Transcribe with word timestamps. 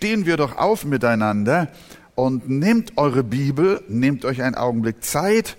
stehen 0.00 0.24
wir 0.24 0.38
doch 0.38 0.56
auf 0.56 0.86
miteinander 0.86 1.70
und 2.14 2.48
nehmt 2.48 2.96
eure 2.96 3.22
Bibel, 3.22 3.84
nehmt 3.86 4.24
euch 4.24 4.40
einen 4.40 4.54
Augenblick 4.54 5.04
Zeit 5.04 5.58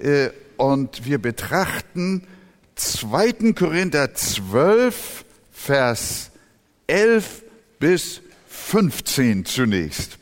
äh, 0.00 0.30
und 0.56 1.04
wir 1.04 1.18
betrachten 1.18 2.26
2. 2.76 3.52
Korinther 3.52 4.14
12, 4.14 5.26
Vers 5.52 6.30
11 6.86 7.42
bis 7.78 8.22
15 8.48 9.44
zunächst. 9.44 10.16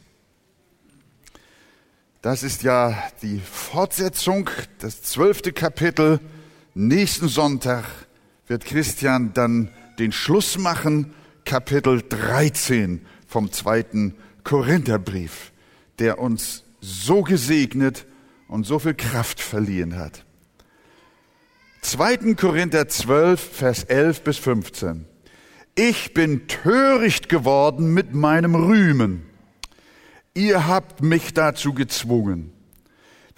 Das 2.20 2.42
ist 2.42 2.64
ja 2.64 3.00
die 3.22 3.38
Fortsetzung, 3.38 4.50
das 4.80 5.02
zwölfte 5.02 5.52
Kapitel. 5.52 6.18
Nächsten 6.74 7.28
Sonntag 7.28 7.84
wird 8.48 8.64
Christian 8.64 9.32
dann 9.34 9.70
den 10.00 10.10
Schluss 10.10 10.58
machen, 10.58 11.14
Kapitel 11.44 12.02
13 12.02 13.06
vom 13.32 13.50
zweiten 13.50 14.14
Korintherbrief, 14.44 15.52
der 15.98 16.18
uns 16.18 16.64
so 16.82 17.22
gesegnet 17.22 18.04
und 18.46 18.66
so 18.66 18.78
viel 18.78 18.92
Kraft 18.92 19.40
verliehen 19.40 19.96
hat. 19.96 20.26
2. 21.80 22.34
Korinther 22.34 22.88
12, 22.88 23.40
Vers 23.40 23.84
11 23.84 24.22
bis 24.22 24.36
15. 24.36 25.06
Ich 25.74 26.12
bin 26.12 26.46
töricht 26.46 27.30
geworden 27.30 27.94
mit 27.94 28.12
meinem 28.12 28.54
Rühmen. 28.54 29.22
Ihr 30.34 30.66
habt 30.66 31.02
mich 31.02 31.32
dazu 31.32 31.72
gezwungen. 31.72 32.52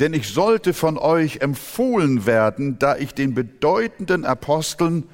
Denn 0.00 0.12
ich 0.12 0.28
sollte 0.28 0.74
von 0.74 0.98
euch 0.98 1.36
empfohlen 1.36 2.26
werden, 2.26 2.80
da 2.80 2.96
ich 2.96 3.14
den 3.14 3.34
bedeutenden 3.34 4.24
Aposteln 4.24 5.04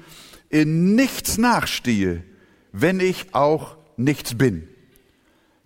in 0.49 0.95
nichts 0.95 1.37
nachstehe, 1.37 2.23
wenn 2.71 2.99
ich 2.99 3.35
auch 3.35 3.77
nichts 3.95 4.35
bin. 4.35 4.67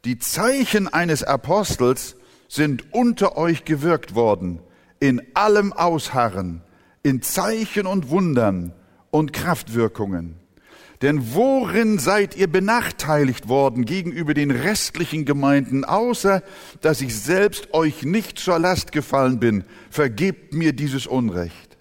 Die 0.06 0.20
Zeichen 0.20 0.88
eines 0.88 1.24
Apostels 1.24 2.16
sind 2.48 2.94
unter 2.94 3.38
euch 3.38 3.66
gewirkt 3.66 4.14
worden, 4.14 4.60
in 5.00 5.20
allem 5.34 5.74
Ausharren, 5.74 6.62
in 7.02 7.24
Zeichen 7.24 7.88
und 7.88 8.10
Wundern 8.12 8.72
und 9.10 9.34
Kraftwirkungen. 9.34 10.36
Denn 11.02 11.34
worin 11.34 11.98
seid 11.98 12.38
ihr 12.38 12.48
benachteiligt 12.48 13.50
worden 13.50 13.86
gegenüber 13.86 14.36
den 14.36 14.52
restlichen 14.52 15.26
Gemeinden, 15.26 15.84
außer 15.84 16.44
dass 16.82 17.02
ich 17.02 17.20
selbst 17.20 17.74
euch 17.74 18.04
nicht 18.04 18.38
zur 18.38 18.60
Last 18.60 18.92
gefallen 18.92 19.40
bin? 19.40 19.64
Vergebt 19.90 20.54
mir 20.54 20.74
dieses 20.74 21.08
Unrecht. 21.08 21.75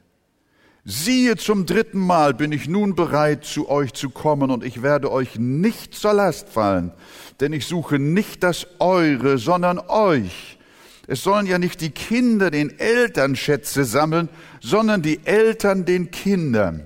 Siehe, 0.85 1.37
zum 1.37 1.67
dritten 1.67 1.99
Mal 1.99 2.35
bin 2.35 2.53
ich 2.53 2.69
nun 2.69 2.95
bereit, 2.95 3.45
zu 3.45 3.69
euch 3.71 3.95
zu 3.95 4.11
kommen, 4.11 4.51
und 4.51 4.63
ich 4.65 4.83
werde 4.83 5.11
euch 5.11 5.39
nicht 5.39 5.95
zur 5.95 6.13
Last 6.13 6.49
fallen, 6.49 6.93
denn 7.41 7.53
ich 7.53 7.67
suche 7.67 7.99
nicht 7.99 8.43
das 8.43 8.67
Eure, 8.81 9.39
sondern 9.39 9.79
euch 9.79 10.59
es 11.07 11.23
sollen 11.23 11.47
ja 11.47 11.59
nicht 11.59 11.81
die 11.81 11.91
Kinder 11.91 12.51
den 12.51 12.79
Eltern 12.79 13.37
Schätze 13.37 13.85
sammeln, 13.85 14.29
sondern 14.61 15.03
die 15.03 15.21
Eltern 15.25 15.85
den 15.85 16.11
Kindern. 16.11 16.85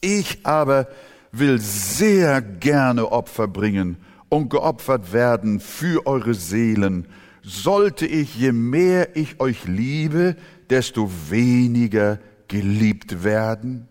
Ich 0.00 0.40
aber 0.44 0.88
will 1.32 1.58
sehr 1.60 2.42
gerne 2.42 3.12
Opfer 3.12 3.46
bringen 3.46 3.98
und 4.28 4.50
geopfert 4.50 5.12
werden 5.12 5.60
für 5.60 6.06
eure 6.06 6.34
Seelen. 6.34 7.06
Sollte 7.42 8.06
ich, 8.06 8.36
je 8.36 8.50
mehr 8.50 9.14
ich 9.16 9.38
euch 9.38 9.66
liebe, 9.66 10.36
desto 10.68 11.10
weniger 11.30 12.18
geliebt 12.48 13.24
werden? 13.24 13.88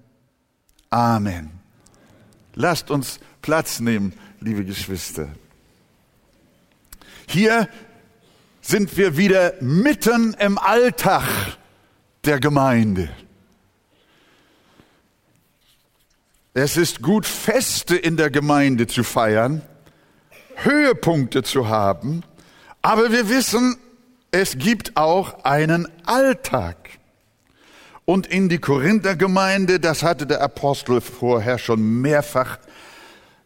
Amen. 0.89 1.51
Lasst 2.53 2.89
uns 2.89 3.19
Platz 3.41 3.79
nehmen, 3.79 4.13
liebe 4.39 4.63
Geschwister. 4.63 5.29
Hier 7.27 7.67
sind 8.61 8.97
wir 8.97 9.17
wieder 9.17 9.53
mitten 9.61 10.33
im 10.39 10.57
Alltag 10.57 11.25
der 12.23 12.39
Gemeinde. 12.39 13.09
Es 16.53 16.77
ist 16.77 17.01
gut, 17.01 17.25
Feste 17.25 17.97
in 17.97 18.15
der 18.15 18.29
Gemeinde 18.29 18.87
zu 18.87 19.03
feiern, 19.03 19.61
Höhepunkte 20.55 21.43
zu 21.43 21.67
haben, 21.67 22.23
aber 22.81 23.11
wir 23.11 23.27
wissen, 23.27 23.77
es 24.31 24.57
gibt 24.57 24.95
auch 24.95 25.43
einen 25.43 25.87
Alltag. 26.05 26.84
Und 28.05 28.27
in 28.27 28.49
die 28.49 28.59
Korinthergemeinde, 28.59 29.79
das 29.79 30.03
hatte 30.03 30.27
der 30.27 30.41
Apostel 30.41 31.01
vorher 31.01 31.57
schon 31.57 32.01
mehrfach 32.01 32.59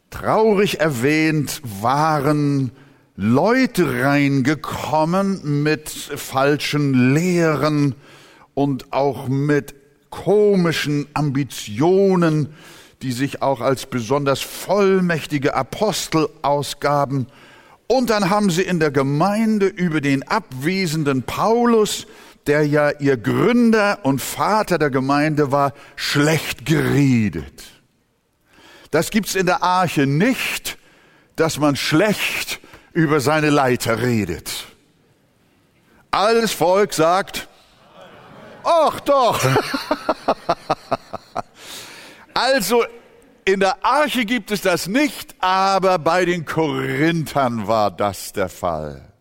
traurig 0.10 0.82
erwähnt, 0.82 1.62
waren 1.82 2.72
Leute 3.16 4.04
reingekommen 4.04 5.64
mit 5.64 5.90
falschen 5.90 7.14
Lehren 7.14 7.96
und 8.54 8.92
auch 8.92 9.30
mit 9.30 9.76
komischen 10.10 11.08
Ambitionen, 11.14 12.50
die 13.02 13.14
sich 13.14 13.42
auch 13.42 13.62
als 13.62 13.86
besonders 13.86 14.42
vollmächtige 14.42 15.54
Apostel 15.54 16.28
ausgaben. 16.42 17.28
Und 17.88 18.10
dann 18.10 18.30
haben 18.30 18.50
sie 18.50 18.64
in 18.64 18.80
der 18.80 18.92
Gemeinde 18.92 19.68
über 19.68 20.02
den 20.02 20.28
abwesenden 20.28 21.24
Paulus, 21.24 22.08
der 22.50 22.66
ja 22.66 22.90
ihr 22.90 23.16
Gründer 23.16 24.00
und 24.02 24.22
Vater 24.22 24.80
der 24.80 24.90
Gemeinde 24.90 25.52
war, 25.52 25.74
schlecht 25.96 26.66
geredet. 26.66 27.64
Das 28.90 29.12
gibt's 29.12 29.36
in 29.36 29.46
der 29.46 29.62
Arche 29.62 30.08
nicht, 30.08 30.80
dass 31.36 31.60
man 31.60 31.76
schlecht 31.76 32.60
über 32.92 33.20
seine 33.20 33.52
Leiter 33.52 34.02
redet. 34.02 34.66
Alles 36.10 36.52
Volk 36.52 36.96
sagt, 36.96 37.48
ach 38.64 39.00
doch. 39.02 39.46
also 42.34 42.84
in 43.46 43.60
der 43.60 43.86
Arche 43.86 44.26
gibt 44.26 44.50
es 44.50 44.62
das 44.62 44.88
nicht, 44.88 45.36
aber 45.40 46.00
bei 46.00 46.26
den 46.26 46.46
Korinthern 46.46 47.68
war 47.68 47.92
das 47.92 48.34
der 48.34 48.50
Fall. 48.50 49.14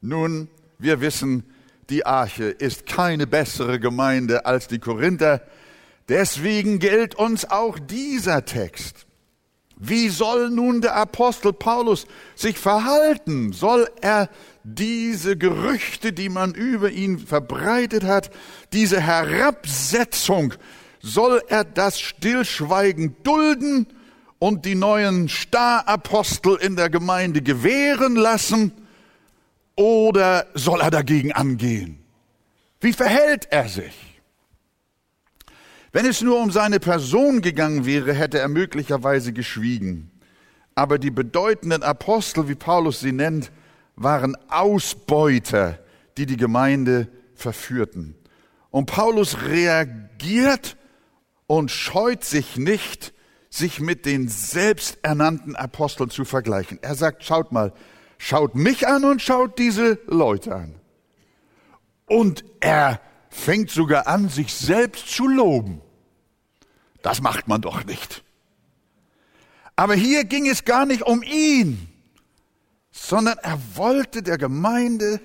Nun, 0.00 0.48
wir 0.78 1.00
wissen, 1.00 1.49
die 1.90 2.06
Arche 2.06 2.44
ist 2.44 2.86
keine 2.86 3.26
bessere 3.26 3.80
Gemeinde 3.80 4.46
als 4.46 4.68
die 4.68 4.78
Korinther. 4.78 5.42
Deswegen 6.08 6.78
gilt 6.78 7.14
uns 7.14 7.50
auch 7.50 7.78
dieser 7.78 8.44
Text. 8.44 9.06
Wie 9.76 10.08
soll 10.08 10.50
nun 10.50 10.82
der 10.82 10.94
Apostel 10.94 11.52
Paulus 11.52 12.06
sich 12.34 12.58
verhalten? 12.58 13.52
Soll 13.52 13.88
er 14.02 14.28
diese 14.62 15.36
Gerüchte, 15.36 16.12
die 16.12 16.28
man 16.28 16.54
über 16.54 16.90
ihn 16.90 17.18
verbreitet 17.18 18.04
hat, 18.04 18.30
diese 18.72 19.00
Herabsetzung, 19.00 20.54
soll 21.02 21.40
er 21.48 21.64
das 21.64 21.98
stillschweigend 21.98 23.26
dulden 23.26 23.86
und 24.38 24.66
die 24.66 24.74
neuen 24.74 25.30
Starapostel 25.30 26.56
in 26.56 26.76
der 26.76 26.90
Gemeinde 26.90 27.40
gewähren 27.40 28.16
lassen? 28.16 28.72
Oder 29.80 30.46
soll 30.52 30.82
er 30.82 30.90
dagegen 30.90 31.32
angehen? 31.32 32.04
Wie 32.82 32.92
verhält 32.92 33.48
er 33.50 33.66
sich? 33.66 34.20
Wenn 35.90 36.04
es 36.04 36.20
nur 36.20 36.38
um 36.38 36.50
seine 36.50 36.80
Person 36.80 37.40
gegangen 37.40 37.86
wäre, 37.86 38.12
hätte 38.12 38.38
er 38.38 38.48
möglicherweise 38.48 39.32
geschwiegen. 39.32 40.10
Aber 40.74 40.98
die 40.98 41.10
bedeutenden 41.10 41.82
Apostel, 41.82 42.46
wie 42.46 42.56
Paulus 42.56 43.00
sie 43.00 43.12
nennt, 43.12 43.52
waren 43.96 44.36
Ausbeuter, 44.50 45.78
die 46.18 46.26
die 46.26 46.36
Gemeinde 46.36 47.08
verführten. 47.34 48.16
Und 48.68 48.84
Paulus 48.84 49.44
reagiert 49.46 50.76
und 51.46 51.70
scheut 51.70 52.24
sich 52.24 52.58
nicht, 52.58 53.14
sich 53.48 53.80
mit 53.80 54.04
den 54.04 54.28
selbsternannten 54.28 55.56
Aposteln 55.56 56.10
zu 56.10 56.26
vergleichen. 56.26 56.78
Er 56.82 56.96
sagt, 56.96 57.24
schaut 57.24 57.50
mal, 57.50 57.72
schaut 58.20 58.54
mich 58.54 58.86
an 58.86 59.04
und 59.04 59.22
schaut 59.22 59.58
diese 59.58 59.98
Leute 60.06 60.54
an. 60.54 60.74
Und 62.06 62.44
er 62.60 63.00
fängt 63.30 63.70
sogar 63.70 64.06
an, 64.06 64.28
sich 64.28 64.52
selbst 64.52 65.08
zu 65.08 65.26
loben. 65.26 65.80
Das 67.00 67.22
macht 67.22 67.48
man 67.48 67.62
doch 67.62 67.84
nicht. 67.86 68.22
Aber 69.74 69.94
hier 69.94 70.24
ging 70.24 70.46
es 70.46 70.66
gar 70.66 70.84
nicht 70.84 71.02
um 71.02 71.22
ihn, 71.22 71.88
sondern 72.90 73.38
er 73.38 73.58
wollte 73.74 74.22
der 74.22 74.36
Gemeinde 74.36 75.18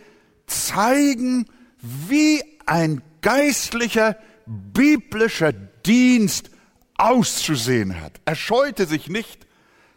zeigen, 0.48 1.48
wie 1.82 2.42
ein 2.66 3.02
geistlicher, 3.22 4.16
biblischer 4.46 5.52
Dienst 5.52 6.50
auszusehen 6.98 8.00
hat. 8.00 8.22
Er 8.24 8.36
scheute 8.36 8.86
sich 8.86 9.10
nicht, 9.10 9.46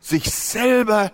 sich 0.00 0.32
selber 0.32 1.12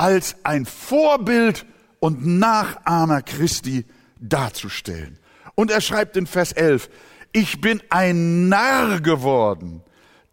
als 0.00 0.34
ein 0.44 0.64
Vorbild 0.64 1.66
und 1.98 2.24
Nachahmer 2.26 3.20
Christi 3.20 3.84
darzustellen. 4.18 5.18
Und 5.56 5.70
er 5.70 5.82
schreibt 5.82 6.16
in 6.16 6.26
Vers 6.26 6.52
11, 6.52 6.88
ich 7.32 7.60
bin 7.60 7.82
ein 7.90 8.48
Narr 8.48 9.02
geworden. 9.02 9.82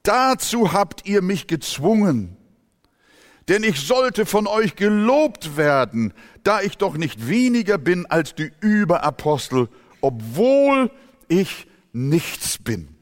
Dazu 0.04 0.72
habt 0.72 1.06
ihr 1.06 1.22
mich 1.22 1.48
gezwungen. 1.48 2.38
Denn 3.50 3.62
ich 3.64 3.82
sollte 3.82 4.26
von 4.26 4.48
euch 4.48 4.78
gelobt 4.78 5.58
werden, 5.58 6.14
da 6.44 6.62
ich 6.62 6.78
doch 6.78 6.96
nicht 6.96 7.28
weniger 7.28 7.78
bin 7.78 8.06
als 8.06 8.36
die 8.36 8.54
Überapostel, 8.62 9.68
obwohl 10.00 10.92
ich 11.28 11.68
nichts 11.92 12.58
bin. 12.58 12.96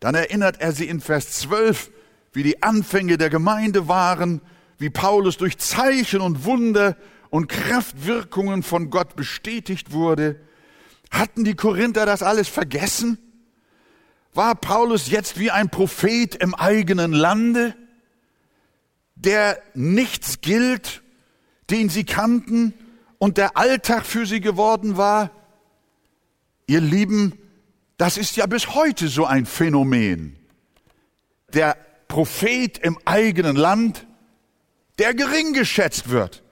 Dann 0.00 0.14
erinnert 0.14 0.58
er 0.62 0.72
sie 0.72 0.88
in 0.88 1.02
Vers 1.02 1.32
12, 1.32 1.90
wie 2.32 2.44
die 2.44 2.62
Anfänge 2.62 3.18
der 3.18 3.28
Gemeinde 3.28 3.88
waren, 3.88 4.40
wie 4.80 4.90
Paulus 4.90 5.36
durch 5.36 5.58
Zeichen 5.58 6.22
und 6.22 6.44
Wunder 6.44 6.96
und 7.28 7.48
Kraftwirkungen 7.48 8.62
von 8.62 8.88
Gott 8.88 9.14
bestätigt 9.14 9.92
wurde. 9.92 10.40
Hatten 11.10 11.44
die 11.44 11.54
Korinther 11.54 12.06
das 12.06 12.22
alles 12.22 12.48
vergessen? 12.48 13.18
War 14.32 14.54
Paulus 14.54 15.10
jetzt 15.10 15.38
wie 15.38 15.50
ein 15.50 15.68
Prophet 15.68 16.34
im 16.34 16.54
eigenen 16.54 17.12
Lande, 17.12 17.76
der 19.16 19.60
nichts 19.74 20.40
gilt, 20.40 21.02
den 21.68 21.90
sie 21.90 22.04
kannten 22.04 22.72
und 23.18 23.36
der 23.36 23.58
Alltag 23.58 24.06
für 24.06 24.24
sie 24.24 24.40
geworden 24.40 24.96
war? 24.96 25.30
Ihr 26.66 26.80
Lieben, 26.80 27.38
das 27.98 28.16
ist 28.16 28.34
ja 28.36 28.46
bis 28.46 28.74
heute 28.74 29.08
so 29.08 29.26
ein 29.26 29.44
Phänomen. 29.44 30.36
Der 31.52 31.76
Prophet 32.08 32.78
im 32.78 32.98
eigenen 33.04 33.56
Land, 33.56 34.06
der 34.98 35.14
gering 35.14 35.52
geschätzt 35.52 36.10
wird. 36.10 36.42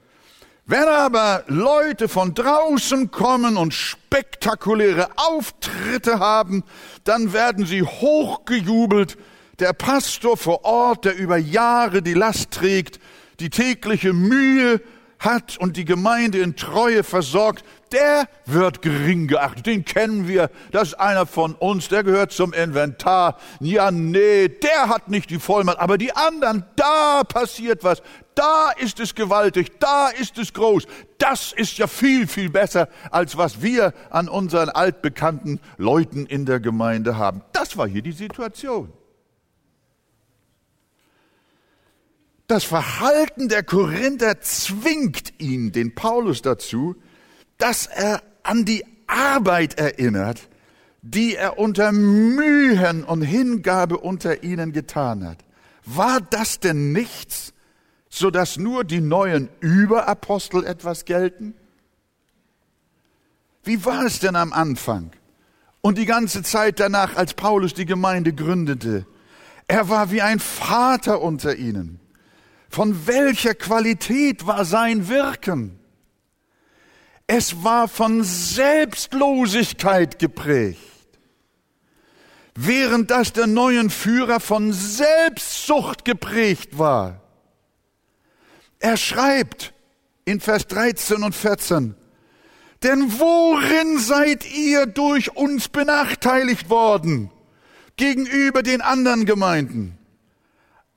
Wenn 0.65 0.83
aber 0.83 1.45
Leute 1.47 2.07
von 2.07 2.35
draußen 2.35 3.09
kommen 3.09 3.57
und 3.57 3.73
spektakuläre 3.73 5.09
Auftritte 5.15 6.19
haben, 6.19 6.63
dann 7.05 7.33
werden 7.33 7.65
sie 7.65 7.81
hochgejubelt. 7.81 9.17
Der 9.57 9.73
Pastor 9.73 10.37
vor 10.37 10.63
Ort, 10.65 11.05
der 11.05 11.17
über 11.17 11.37
Jahre 11.37 12.03
die 12.03 12.13
Last 12.13 12.51
trägt, 12.51 12.99
die 13.39 13.49
tägliche 13.49 14.13
Mühe 14.13 14.79
hat 15.17 15.57
und 15.57 15.75
die 15.75 15.85
Gemeinde 15.85 16.39
in 16.39 16.55
Treue 16.55 17.03
versorgt, 17.03 17.65
der 17.91 18.27
wird 18.45 18.81
gering 18.81 19.27
geachtet. 19.27 19.65
Den 19.65 19.83
kennen 19.83 20.27
wir. 20.27 20.49
Das 20.71 20.89
ist 20.89 20.93
einer 20.93 21.25
von 21.25 21.55
uns. 21.55 21.89
Der 21.89 22.03
gehört 22.03 22.31
zum 22.31 22.53
Inventar. 22.53 23.37
Ja, 23.59 23.91
nee, 23.91 24.47
der 24.47 24.89
hat 24.89 25.09
nicht 25.09 25.29
die 25.29 25.39
Vollmacht. 25.39 25.79
Aber 25.79 25.97
die 25.97 26.15
anderen, 26.15 26.63
da 26.75 27.23
passiert 27.23 27.83
was. 27.83 28.01
Da 28.39 28.71
ist 28.71 29.01
es 29.01 29.15
gewaltig. 29.15 29.81
Da 29.81 30.07
ist 30.07 30.37
es 30.37 30.53
groß. 30.53 30.85
Das 31.17 31.51
ist 31.51 31.77
ja 31.77 31.87
viel, 31.87 32.25
viel 32.25 32.49
besser, 32.49 32.87
als 33.11 33.35
was 33.35 33.61
wir 33.61 33.93
an 34.11 34.29
unseren 34.29 34.69
altbekannten 34.69 35.59
Leuten 35.75 36.25
in 36.25 36.45
der 36.45 36.61
Gemeinde 36.61 37.17
haben. 37.17 37.41
Das 37.51 37.75
war 37.75 37.85
hier 37.85 38.01
die 38.01 38.13
Situation. 38.13 38.93
Das 42.47 42.63
Verhalten 42.63 43.49
der 43.49 43.61
Korinther 43.61 44.39
zwingt 44.39 45.33
ihn, 45.41 45.73
den 45.73 45.93
Paulus 45.93 46.41
dazu, 46.41 46.95
dass 47.57 47.87
er 47.87 48.23
an 48.43 48.63
die 48.63 48.85
Arbeit 49.05 49.77
erinnert, 49.77 50.47
die 51.01 51.35
er 51.35 51.59
unter 51.59 51.91
Mühen 51.91 53.03
und 53.03 53.21
Hingabe 53.21 53.97
unter 53.97 54.43
ihnen 54.43 54.71
getan 54.71 55.27
hat. 55.27 55.39
War 55.83 56.21
das 56.21 56.61
denn 56.61 56.93
nichts, 56.93 57.53
so 58.09 58.31
dass 58.31 58.57
nur 58.57 58.83
die 58.83 59.01
neuen 59.01 59.49
Überapostel 59.59 60.65
etwas 60.65 61.05
gelten? 61.05 61.53
Wie 63.63 63.85
war 63.85 64.03
es 64.05 64.19
denn 64.19 64.35
am 64.35 64.51
Anfang 64.51 65.11
und 65.81 65.97
die 65.97 66.05
ganze 66.05 66.43
Zeit 66.43 66.79
danach, 66.79 67.15
als 67.15 67.35
Paulus 67.35 67.73
die 67.73 67.85
Gemeinde 67.85 68.33
gründete? 68.33 69.05
Er 69.67 69.89
war 69.89 70.09
wie 70.09 70.23
ein 70.23 70.39
Vater 70.39 71.21
unter 71.21 71.55
ihnen. 71.55 71.99
Von 72.69 73.05
welcher 73.07 73.53
Qualität 73.53 74.47
war 74.47 74.65
sein 74.65 75.07
Wirken? 75.07 75.79
Es 77.27 77.63
war 77.63 77.87
von 77.87 78.23
Selbstlosigkeit 78.23 80.17
geprägt, 80.17 80.79
während 82.55 83.11
das 83.11 83.33
der 83.33 83.45
neuen 83.45 83.91
Führer 83.91 84.39
von 84.39 84.73
Selbstsucht 84.73 86.05
geprägt 86.05 86.79
war. 86.79 87.21
Er 88.79 88.97
schreibt 88.97 89.73
in 90.25 90.39
Vers 90.39 90.67
13 90.67 91.23
und 91.23 91.35
14, 91.35 91.95
denn 92.83 93.19
worin 93.19 93.99
seid 93.99 94.49
ihr 94.49 94.85
durch 94.85 95.35
uns 95.35 95.67
benachteiligt 95.67 96.69
worden 96.69 97.29
gegenüber 97.97 98.63
den 98.63 98.81
anderen 98.81 99.25
Gemeinden? 99.25 99.97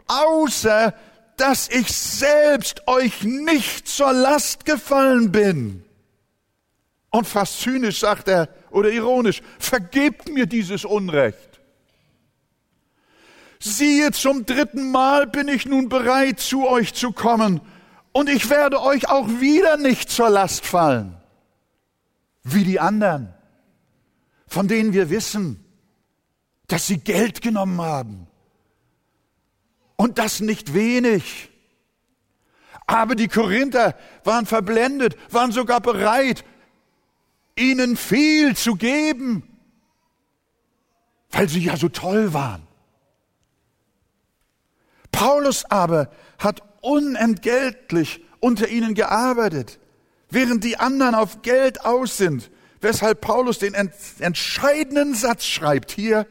Außer 0.07 0.95
dass 1.37 1.69
ich 1.69 1.89
selbst 1.93 2.87
euch 2.87 3.25
nicht 3.25 3.89
zur 3.89 4.13
Last 4.13 4.65
gefallen 4.65 5.33
bin. 5.33 5.85
Und 7.11 7.27
fast 7.27 7.61
zynisch 7.61 7.99
sagt 7.99 8.29
er, 8.29 8.49
oder 8.71 8.91
ironisch, 8.91 9.43
vergebt 9.59 10.29
mir 10.33 10.47
dieses 10.47 10.85
Unrecht. 10.85 11.61
Siehe, 13.59 14.13
zum 14.13 14.47
dritten 14.47 14.91
Mal 14.91 15.27
bin 15.27 15.49
ich 15.49 15.67
nun 15.67 15.89
bereit, 15.89 16.41
zu 16.41 16.69
euch 16.69 16.95
zu 16.95 17.13
kommen, 17.13 17.61
und 18.13 18.29
ich 18.29 18.51
werde 18.51 18.81
euch 18.81 19.09
auch 19.09 19.29
wieder 19.29 19.77
nicht 19.77 20.11
zur 20.11 20.31
Last 20.31 20.65
fallen, 20.65 21.17
wie 22.43 22.65
die 22.65 22.79
anderen, 22.79 23.35
von 24.47 24.69
denen 24.69 24.93
wir 24.93 25.11
wissen, 25.11 25.65
dass 26.69 26.87
sie 26.87 26.99
Geld 26.99 27.43
genommen 27.43 27.81
haben. 27.81 28.27
Und 29.97 30.19
das 30.19 30.41
nicht 30.41 30.75
wenig. 30.75 31.51
Aber 32.87 33.15
die 33.15 33.29
Korinther 33.29 33.95
waren 34.25 34.47
verblendet, 34.47 35.17
waren 35.33 35.53
sogar 35.53 35.81
bereit, 35.81 36.45
ihnen 37.57 37.97
viel 37.97 38.57
zu 38.57 38.75
geben, 38.75 39.43
weil 41.31 41.49
sie 41.49 41.61
ja 41.61 41.77
so 41.77 41.89
toll 41.89 42.35
waren. 42.35 42.67
Paulus 45.11 45.65
aber 45.67 46.11
hat 46.39 46.63
unentgeltlich 46.83 48.23
unter 48.41 48.69
ihnen 48.69 48.95
gearbeitet, 48.95 49.79
während 50.29 50.65
die 50.65 50.79
anderen 50.79 51.15
auf 51.15 51.41
Geld 51.41 51.87
aus 51.87 52.19
sind, 52.19 52.51
weshalb 52.81 53.23
Paulus 53.23 53.59
den 53.59 53.75
entscheidenden 54.19 55.15
Satz 55.15 55.47
schreibt 55.47 55.91
hier, 55.91 56.27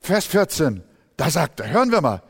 Vers 0.00 0.26
14. 0.26 0.82
Da 1.16 1.30
sagt 1.30 1.60
er, 1.60 1.70
hören 1.70 1.90
wir 1.90 2.02
mal, 2.02 2.22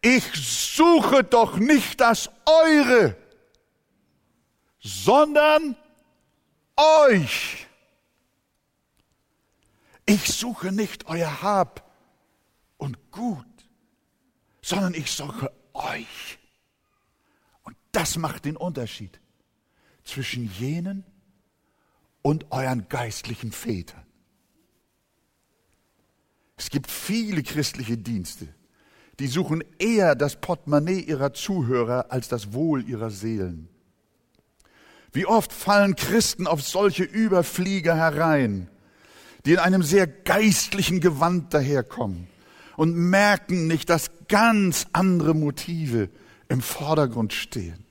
ich 0.00 0.24
suche 0.34 1.24
doch 1.24 1.56
nicht 1.56 2.00
das 2.00 2.30
Eure, 2.46 3.16
sondern 4.80 5.76
euch. 6.76 7.66
Ich 10.06 10.32
suche 10.32 10.72
nicht 10.72 11.06
euer 11.06 11.42
Hab 11.42 11.90
und 12.76 13.10
Gut, 13.10 13.46
sondern 14.60 14.94
ich 14.94 15.10
suche 15.10 15.50
euch. 15.72 16.38
Das 17.94 18.16
macht 18.16 18.44
den 18.44 18.56
Unterschied 18.56 19.20
zwischen 20.02 20.50
jenen 20.58 21.04
und 22.22 22.50
euren 22.50 22.88
geistlichen 22.88 23.52
Vätern. 23.52 24.02
Es 26.56 26.70
gibt 26.70 26.90
viele 26.90 27.44
christliche 27.44 27.96
Dienste, 27.96 28.48
die 29.20 29.28
suchen 29.28 29.62
eher 29.78 30.16
das 30.16 30.40
Portemonnaie 30.40 30.98
ihrer 30.98 31.34
Zuhörer 31.34 32.06
als 32.10 32.26
das 32.26 32.52
Wohl 32.52 32.82
ihrer 32.82 33.10
Seelen. 33.10 33.68
Wie 35.12 35.26
oft 35.26 35.52
fallen 35.52 35.94
Christen 35.94 36.48
auf 36.48 36.62
solche 36.62 37.04
Überflieger 37.04 37.94
herein, 37.94 38.68
die 39.46 39.52
in 39.52 39.60
einem 39.60 39.84
sehr 39.84 40.08
geistlichen 40.08 40.98
Gewand 40.98 41.54
daherkommen 41.54 42.26
und 42.76 42.96
merken 42.96 43.68
nicht, 43.68 43.88
dass 43.88 44.10
ganz 44.26 44.88
andere 44.92 45.32
Motive 45.32 46.10
im 46.48 46.60
Vordergrund 46.60 47.32
stehen. 47.32 47.83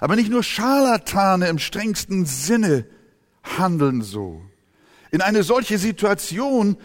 Aber 0.00 0.16
nicht 0.16 0.30
nur 0.30 0.42
Scharlatane 0.42 1.48
im 1.48 1.58
strengsten 1.58 2.24
Sinne 2.24 2.86
handeln 3.42 4.02
so. 4.02 4.42
In 5.10 5.20
eine 5.20 5.42
solche 5.42 5.78
Situation 5.78 6.76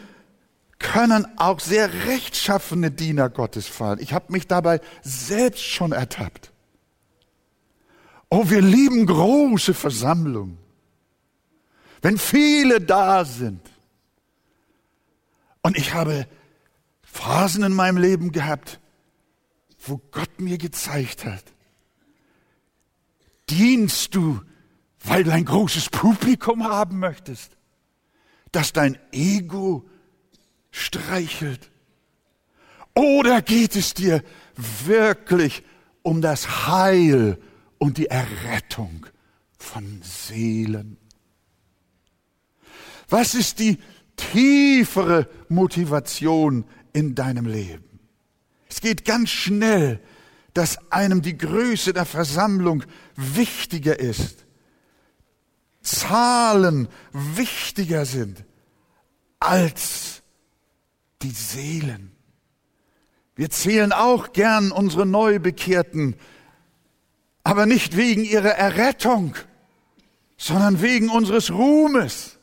können 0.80 1.26
auch 1.38 1.62
sehr 1.62 2.06
rechtschaffene 2.06 2.92
Diener 2.92 3.30
Gottes 3.30 3.68
fallen. 3.68 4.00
Ich 4.02 4.14
habe 4.14 4.32
mich 4.34 4.48
dabei 4.48 4.82
selbst 5.02 5.64
schon 5.64 5.94
ertappt. 5.94 6.52
Oh, 8.30 8.50
wir 8.50 8.62
lieben 8.62 9.06
große 9.06 9.74
Versammlungen. 9.74 10.58
Wenn 12.02 12.18
viele 12.18 12.82
da 12.82 13.24
sind. 13.24 13.62
Und 15.62 15.78
ich 15.78 15.94
habe 15.94 16.28
Phasen 17.02 17.64
in 17.64 17.74
meinem 17.74 17.98
Leben 17.98 18.32
gehabt, 18.34 18.80
wo 19.80 20.02
Gott 20.12 20.40
mir 20.40 20.58
gezeigt 20.58 21.26
hat, 21.26 21.55
dienst 23.50 24.16
du, 24.16 24.42
weil 25.04 25.24
du 25.24 25.32
ein 25.32 25.46
großes 25.46 25.90
Publikum 25.90 26.64
haben 26.64 27.00
möchtest, 27.00 27.58
dass 28.52 28.74
dein 28.74 28.98
Ego 29.12 29.86
streichelt? 30.72 31.70
Oder 32.94 33.42
geht 33.42 33.76
es 33.76 33.94
dir 33.94 34.24
wirklich 34.86 35.64
um 36.02 36.22
das 36.22 36.68
Heil 36.68 37.40
und 37.78 37.98
die 37.98 38.08
Errettung 38.08 39.06
von 39.58 40.02
Seelen. 40.04 40.98
Was 43.10 43.36
ist 43.36 43.60
die 43.60 43.80
tiefere 44.16 45.28
Motivation 45.50 46.66
in 46.94 47.16
deinem 47.16 47.46
Leben? 47.46 48.00
Es 48.70 48.82
geht 48.82 49.06
ganz 49.06 49.30
schnell, 49.30 50.00
dass 50.56 50.90
einem 50.90 51.22
die 51.22 51.38
Größe 51.38 51.92
der 51.92 52.06
Versammlung 52.06 52.86
wichtiger 53.18 54.00
ist. 54.00 54.46
Zahlen 55.82 56.88
wichtiger 57.12 58.06
sind 58.06 58.44
als 59.40 60.24
die 61.22 61.32
Seelen. 61.32 62.16
Wir 63.36 63.50
zählen 63.50 63.92
auch 63.92 64.32
gern 64.32 64.72
unsere 64.72 65.06
Neubekehrten, 65.06 66.16
aber 67.44 67.66
nicht 67.66 67.98
wegen 67.98 68.24
ihrer 68.24 68.56
Errettung, 68.56 69.36
sondern 70.38 70.82
wegen 70.82 71.10
unseres 71.10 71.52
Ruhmes. 71.52 72.35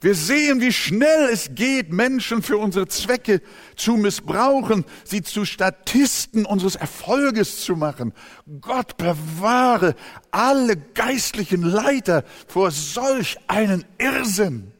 Wir 0.00 0.14
sehen, 0.14 0.60
wie 0.60 0.72
schnell 0.72 1.28
es 1.32 1.56
geht, 1.56 1.92
Menschen 1.92 2.40
für 2.42 2.56
unsere 2.56 2.86
Zwecke 2.86 3.42
zu 3.74 3.96
missbrauchen, 3.96 4.84
sie 5.02 5.22
zu 5.22 5.44
Statisten 5.44 6.46
unseres 6.46 6.76
Erfolges 6.76 7.62
zu 7.64 7.74
machen. 7.74 8.12
Gott 8.60 8.96
bewahre 8.96 9.96
alle 10.30 10.76
geistlichen 10.76 11.62
Leiter 11.62 12.24
vor 12.46 12.70
solch 12.70 13.38
einen 13.48 13.84
Irrsinn. 13.98 14.72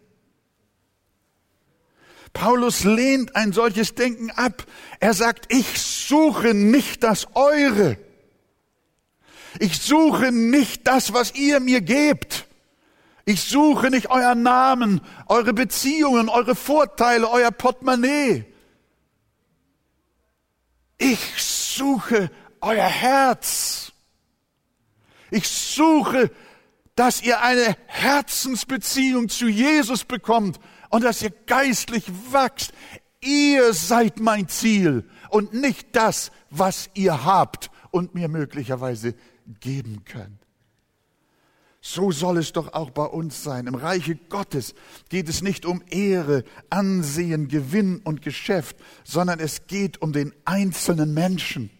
Paulus 2.33 2.85
lehnt 2.85 3.35
ein 3.35 3.53
solches 3.53 3.97
Denken 3.97 4.31
ab. 4.31 4.67
Er 5.01 5.15
sagt, 5.15 5.53
ich 5.53 5.81
suche 5.81 6.55
nicht 6.55 7.03
das 7.03 7.27
Eure. 7.35 7.97
Ich 9.59 9.81
suche 9.81 10.31
nicht 10.31 10.87
das, 10.87 11.13
was 11.13 11.35
ihr 11.35 11.59
mir 11.59 11.81
gebt. 11.81 12.48
Ich 13.29 13.43
suche 13.43 13.91
nicht 13.91 14.09
euren 14.09 14.43
Namen, 14.43 15.03
eure 15.27 15.53
Beziehungen, 15.53 16.31
eure 16.31 16.55
Vorteile, 16.55 17.29
euer 17.29 17.51
Portemonnaie. 17.51 18.47
Ich 20.97 21.21
suche 21.37 22.31
euer 22.63 22.87
Herz. 22.87 23.93
Ich 25.31 25.47
suche, 25.47 26.31
dass 26.95 27.21
ihr 27.21 27.43
eine 27.43 27.77
Herzensbeziehung 27.85 29.29
zu 29.29 29.47
Jesus 29.47 30.07
bekommt 30.07 30.59
und 30.89 31.05
dass 31.05 31.21
ihr 31.21 31.33
geistlich 31.45 32.05
wachst. 32.31 32.73
Ihr 33.21 33.75
seid 33.75 34.21
mein 34.21 34.49
Ziel 34.49 35.07
und 35.29 35.53
nicht 35.53 35.95
das, 35.95 36.33
was 36.49 36.89
ihr 36.95 37.27
habt 37.27 37.71
und 37.91 38.15
mir 38.15 38.29
möglicherweise 38.29 39.15
geben 39.61 40.07
könnt. 40.07 40.48
So 41.81 42.11
soll 42.11 42.39
es 42.39 42.53
doch 42.53 42.73
auch 42.73 42.91
bei 42.91 43.05
uns 43.05 43.45
sein. 43.45 43.69
Im 43.69 43.77
Reiche 43.77 44.17
Gottes 44.17 44.75
geht 45.09 45.29
es 45.29 45.43
nicht 45.43 45.65
um 45.65 45.83
Ehre, 45.91 46.45
Ansehen, 46.71 47.47
Gewinn 47.49 48.01
und 48.03 48.21
Geschäft, 48.21 48.77
sondern 49.05 49.39
es 49.39 49.67
geht 49.69 50.03
um 50.03 50.13
den 50.13 50.35
einzelnen 50.45 51.15
Menschen, 51.15 51.71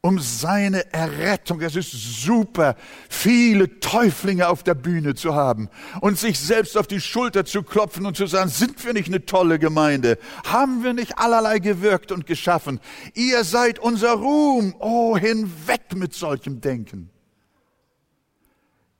um 0.00 0.18
seine 0.18 0.90
Errettung. 0.90 1.60
Es 1.60 1.76
ist 1.76 1.92
super, 1.92 2.76
viele 3.10 3.78
Täuflinge 3.78 4.48
auf 4.48 4.62
der 4.62 4.74
Bühne 4.74 5.14
zu 5.14 5.34
haben 5.34 5.68
und 6.00 6.18
sich 6.18 6.38
selbst 6.38 6.78
auf 6.78 6.86
die 6.86 7.02
Schulter 7.02 7.44
zu 7.44 7.62
klopfen 7.62 8.06
und 8.06 8.16
zu 8.16 8.26
sagen, 8.26 8.48
sind 8.48 8.82
wir 8.86 8.94
nicht 8.94 9.08
eine 9.08 9.26
tolle 9.26 9.58
Gemeinde? 9.58 10.16
Haben 10.46 10.82
wir 10.82 10.94
nicht 10.94 11.18
allerlei 11.18 11.58
gewirkt 11.58 12.10
und 12.10 12.24
geschaffen? 12.24 12.80
Ihr 13.12 13.44
seid 13.44 13.80
unser 13.80 14.12
Ruhm. 14.12 14.74
Oh, 14.78 15.18
hinweg 15.18 15.94
mit 15.94 16.14
solchem 16.14 16.62
Denken 16.62 17.10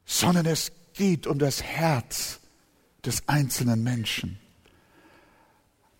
sondern 0.09 0.47
es 0.47 0.73
geht 0.95 1.27
um 1.27 1.39
das 1.39 1.63
Herz 1.63 2.41
des 3.05 3.29
einzelnen 3.29 3.85
Menschen. 3.85 4.39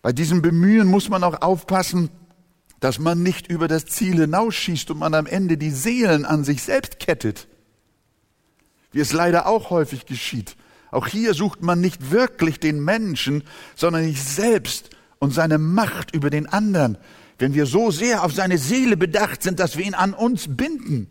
Bei 0.01 0.11
diesem 0.11 0.41
Bemühen 0.41 0.87
muss 0.87 1.09
man 1.09 1.23
auch 1.23 1.41
aufpassen, 1.41 2.09
dass 2.79 2.97
man 2.97 3.21
nicht 3.21 3.47
über 3.47 3.67
das 3.67 3.85
Ziel 3.85 4.19
hinausschießt 4.19 4.89
und 4.89 4.97
man 4.97 5.13
am 5.13 5.27
Ende 5.27 5.57
die 5.57 5.69
Seelen 5.69 6.25
an 6.25 6.43
sich 6.43 6.63
selbst 6.63 6.99
kettet, 6.99 7.47
wie 8.91 8.99
es 8.99 9.13
leider 9.13 9.45
auch 9.45 9.69
häufig 9.69 10.07
geschieht. 10.07 10.55
Auch 10.89 11.05
hier 11.05 11.35
sucht 11.35 11.61
man 11.61 11.79
nicht 11.79 12.09
wirklich 12.09 12.59
den 12.59 12.83
Menschen, 12.83 13.43
sondern 13.75 14.05
sich 14.05 14.23
selbst 14.23 14.89
und 15.19 15.35
seine 15.35 15.59
Macht 15.59 16.15
über 16.15 16.31
den 16.31 16.47
anderen, 16.47 16.97
wenn 17.37 17.53
wir 17.53 17.67
so 17.67 17.91
sehr 17.91 18.23
auf 18.23 18.33
seine 18.33 18.57
Seele 18.57 18.97
bedacht 18.97 19.43
sind, 19.43 19.59
dass 19.59 19.77
wir 19.77 19.85
ihn 19.85 19.93
an 19.93 20.15
uns 20.15 20.47
binden. 20.47 21.07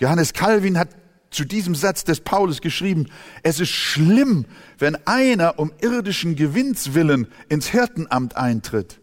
Johannes 0.00 0.32
Calvin 0.32 0.78
hat 0.78 0.88
zu 1.30 1.44
diesem 1.44 1.74
Satz 1.74 2.04
des 2.04 2.22
Paulus 2.22 2.60
geschrieben, 2.60 3.06
es 3.42 3.60
ist 3.60 3.70
schlimm, 3.70 4.46
wenn 4.78 4.96
einer 5.06 5.58
um 5.58 5.72
irdischen 5.80 6.34
Gewinns 6.34 6.94
willen 6.94 7.28
ins 7.48 7.68
Hirtenamt 7.68 8.36
eintritt. 8.36 9.00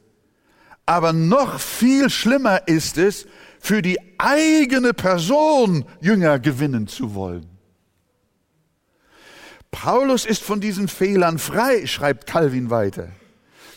Aber 0.86 1.14
noch 1.14 1.60
viel 1.60 2.10
schlimmer 2.10 2.68
ist 2.68 2.98
es, 2.98 3.28
für 3.60 3.82
die 3.82 4.00
eigene 4.18 4.94
Person 4.94 5.86
Jünger 6.02 6.40
gewinnen 6.40 6.88
zu 6.88 7.14
wollen. 7.14 7.48
Paulus 9.72 10.26
ist 10.26 10.44
von 10.44 10.60
diesen 10.60 10.88
Fehlern 10.88 11.38
frei, 11.38 11.86
schreibt 11.86 12.26
Calvin 12.26 12.70
weiter. 12.70 13.10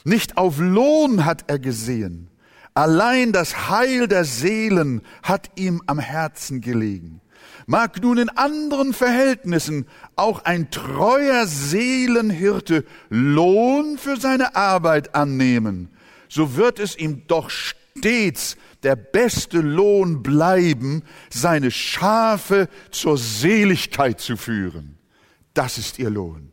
Nicht 0.04 0.38
auf 0.38 0.58
Lohn 0.58 1.24
hat 1.24 1.44
er 1.48 1.58
gesehen, 1.58 2.29
Allein 2.80 3.32
das 3.32 3.68
Heil 3.68 4.08
der 4.08 4.24
Seelen 4.24 5.02
hat 5.22 5.50
ihm 5.56 5.82
am 5.84 5.98
Herzen 5.98 6.62
gelegen. 6.62 7.20
Mag 7.66 8.00
nun 8.00 8.16
in 8.16 8.30
anderen 8.30 8.94
Verhältnissen 8.94 9.86
auch 10.16 10.46
ein 10.46 10.70
treuer 10.70 11.46
Seelenhirte 11.46 12.86
Lohn 13.10 13.98
für 13.98 14.16
seine 14.16 14.56
Arbeit 14.56 15.14
annehmen, 15.14 15.90
so 16.30 16.56
wird 16.56 16.78
es 16.78 16.96
ihm 16.96 17.26
doch 17.26 17.50
stets 17.50 18.56
der 18.82 18.96
beste 18.96 19.60
Lohn 19.60 20.22
bleiben, 20.22 21.02
seine 21.28 21.70
Schafe 21.70 22.66
zur 22.90 23.18
Seligkeit 23.18 24.20
zu 24.20 24.38
führen. 24.38 24.96
Das 25.52 25.76
ist 25.76 25.98
ihr 25.98 26.08
Lohn. 26.08 26.50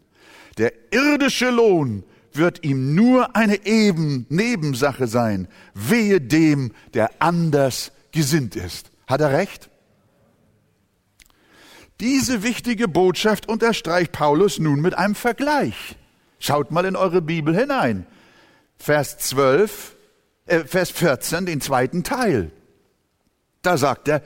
Der 0.58 0.74
irdische 0.92 1.52
Lohn 1.52 2.04
wird 2.38 2.64
ihm 2.64 2.96
nur 2.96 3.36
eine 3.36 3.66
eben 3.66 4.26
Nebensache 4.30 5.08
sein. 5.08 5.48
Wehe 5.74 6.22
dem, 6.22 6.72
der 6.94 7.12
anders 7.20 7.92
gesinnt 8.12 8.56
ist. 8.56 8.92
Hat 9.08 9.22
er 9.22 9.32
recht? 9.32 9.70
Diese 12.00 12.44
wichtige 12.44 12.88
Botschaft 12.88 13.50
unterstreicht 13.50 14.12
Paulus 14.12 14.60
nun 14.60 14.82
mit 14.82 14.96
einem 14.96 15.16
Vergleich. 15.16 15.98
Schaut 16.40 16.72
mal 16.72 16.86
in 16.86 16.96
eure 16.96 17.22
Bibel 17.22 17.56
hinein. 17.56 18.06
Vers 18.78 19.18
12, 19.18 19.96
äh, 20.46 20.60
Vers 20.60 20.92
14, 20.92 21.48
den 21.48 21.62
zweiten 21.62 22.04
Teil. 22.04 22.52
Da 23.64 23.78
sagt 23.78 24.08
er, 24.08 24.22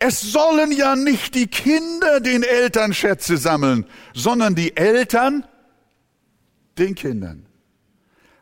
es 0.00 0.20
sollen 0.20 0.72
ja 0.72 0.96
nicht 0.96 1.36
die 1.36 1.46
Kinder 1.46 2.20
den 2.20 2.42
Eltern 2.42 2.92
Schätze 2.92 3.36
sammeln, 3.36 3.86
sondern 4.12 4.54
die 4.56 4.76
Eltern 4.76 5.46
den 6.78 6.94
Kindern. 6.94 7.46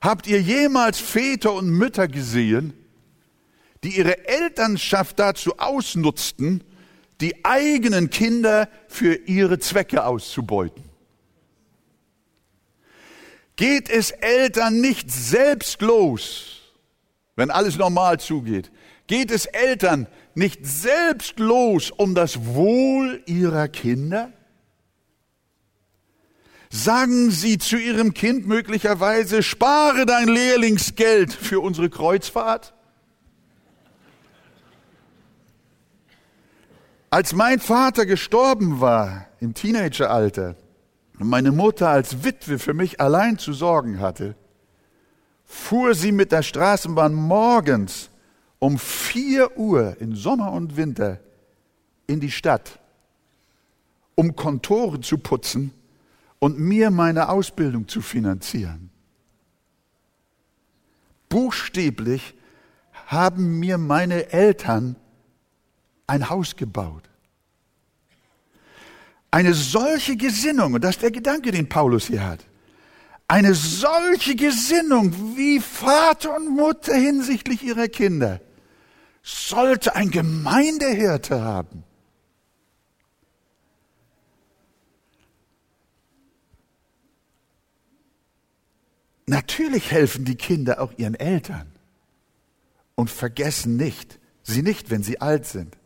Habt 0.01 0.27
ihr 0.27 0.41
jemals 0.41 0.99
Väter 0.99 1.53
und 1.53 1.69
Mütter 1.69 2.09
gesehen, 2.09 2.73
die 3.85 3.97
ihre 3.99 4.27
Elternschaft 4.27 5.19
dazu 5.19 5.59
ausnutzten, 5.59 6.65
die 7.21 7.45
eigenen 7.45 8.09
Kinder 8.09 8.69
für 8.89 9.15
ihre 9.15 9.59
Zwecke 9.59 10.05
auszubeuten? 10.05 10.85
Geht 13.57 13.91
es 13.91 14.11
Eltern 14.11 14.81
nicht 14.81 15.11
selbstlos, 15.11 16.73
wenn 17.37 17.51
alles 17.51 17.77
normal 17.77 18.19
zugeht? 18.19 18.73
Geht 19.07 19.31
es 19.31 19.45
Eltern 19.45 20.07
nicht 20.35 20.65
selbstlos 20.65 21.91
um 21.91 22.15
das 22.15 22.47
Wohl 22.47 23.23
ihrer 23.27 23.69
Kinder? 23.69 24.33
Sagen 26.73 27.33
Sie 27.33 27.59
zu 27.59 27.77
Ihrem 27.77 28.15
Kind 28.15 28.47
möglicherweise, 28.47 29.43
spare 29.43 30.07
dein 30.07 30.29
Lehrlingsgeld 30.29 31.33
für 31.33 31.59
unsere 31.59 31.91
Kreuzfahrt? 31.91 32.73
Als 37.11 37.33
mein 37.33 37.59
Vater 37.59 38.07
gestorben 38.07 38.81
war 38.81 39.27
im 39.41 39.53
Teenageralter 39.53 40.55
und 41.19 41.29
meine 41.29 41.51
Mutter 41.51 41.89
als 41.89 42.23
Witwe 42.23 42.61
für 42.61 42.73
mich 42.73 43.01
allein 43.01 43.37
zu 43.37 43.53
sorgen 43.53 43.99
hatte, 43.99 44.37
fuhr 45.45 45.97
sie 45.97 46.13
mit 46.13 46.31
der 46.31 46.45
Straßenbahn 46.45 47.13
morgens 47.13 48.11
um 48.61 48.79
vier 48.79 49.59
Uhr 49.59 49.97
in 49.99 50.15
Sommer 50.15 50.53
und 50.53 50.77
Winter 50.77 51.19
in 52.07 52.21
die 52.21 52.31
Stadt, 52.31 52.79
um 54.15 54.37
Kontore 54.37 55.01
zu 55.01 55.19
putzen 55.19 55.75
und 56.41 56.59
mir 56.59 56.91
meine 56.91 57.29
Ausbildung 57.29 57.87
zu 57.87 58.01
finanzieren. 58.01 58.91
Buchstäblich 61.29 62.35
haben 63.07 63.61
mir 63.61 63.79
meine 63.79 64.33
Eltern 64.33 64.97
ein 66.09 66.29
Haus 66.29 66.57
gebaut. 66.57 67.05
Eine 69.31 69.55
solche 69.55 70.17
Gesinnung, 70.17 70.75
und 70.75 70.83
das 70.83 70.97
ist 70.97 71.03
der 71.03 71.13
Gedanke, 71.13 71.53
den 71.53 71.69
Paulus 71.69 72.07
hier 72.07 72.27
hat, 72.27 72.45
eine 73.29 73.55
solche 73.55 74.35
Gesinnung 74.35 75.37
wie 75.37 75.61
Vater 75.61 76.35
und 76.37 76.49
Mutter 76.49 76.95
hinsichtlich 76.95 77.63
ihrer 77.63 77.87
Kinder 77.87 78.41
sollte 79.23 79.95
ein 79.95 80.11
Gemeindehirte 80.11 81.41
haben. 81.41 81.85
Natürlich 89.31 89.93
helfen 89.93 90.25
die 90.25 90.35
Kinder 90.35 90.81
auch 90.81 90.93
ihren 90.97 91.15
Eltern 91.15 91.71
und 92.97 93.11
vergessen 93.11 93.77
nicht, 93.77 94.19
sie 94.43 94.61
nicht, 94.61 94.91
wenn 94.91 95.05
sie 95.05 95.21
alt 95.21 95.47
sind. 95.47 95.77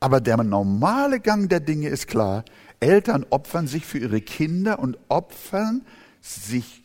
Aber 0.00 0.20
der 0.20 0.36
normale 0.38 1.20
Gang 1.20 1.48
der 1.48 1.60
Dinge 1.60 1.86
ist 1.86 2.08
klar. 2.08 2.44
Eltern 2.80 3.24
opfern 3.30 3.68
sich 3.68 3.86
für 3.86 3.98
ihre 3.98 4.20
Kinder 4.20 4.80
und 4.80 4.98
opfern 5.08 5.86
sich 6.20 6.82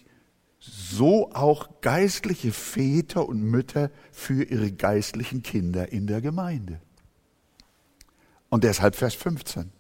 so 0.59 1.31
auch 1.31 1.81
geistliche 1.81 2.51
Väter 2.51 3.27
und 3.27 3.41
Mütter 3.41 3.89
für 4.11 4.43
ihre 4.43 4.71
geistlichen 4.71 5.41
Kinder 5.41 5.91
in 5.91 6.05
der 6.05 6.21
Gemeinde. 6.21 6.79
Und 8.49 8.63
deshalb 8.65 8.95
Vers 8.95 9.15
15. 9.15 9.71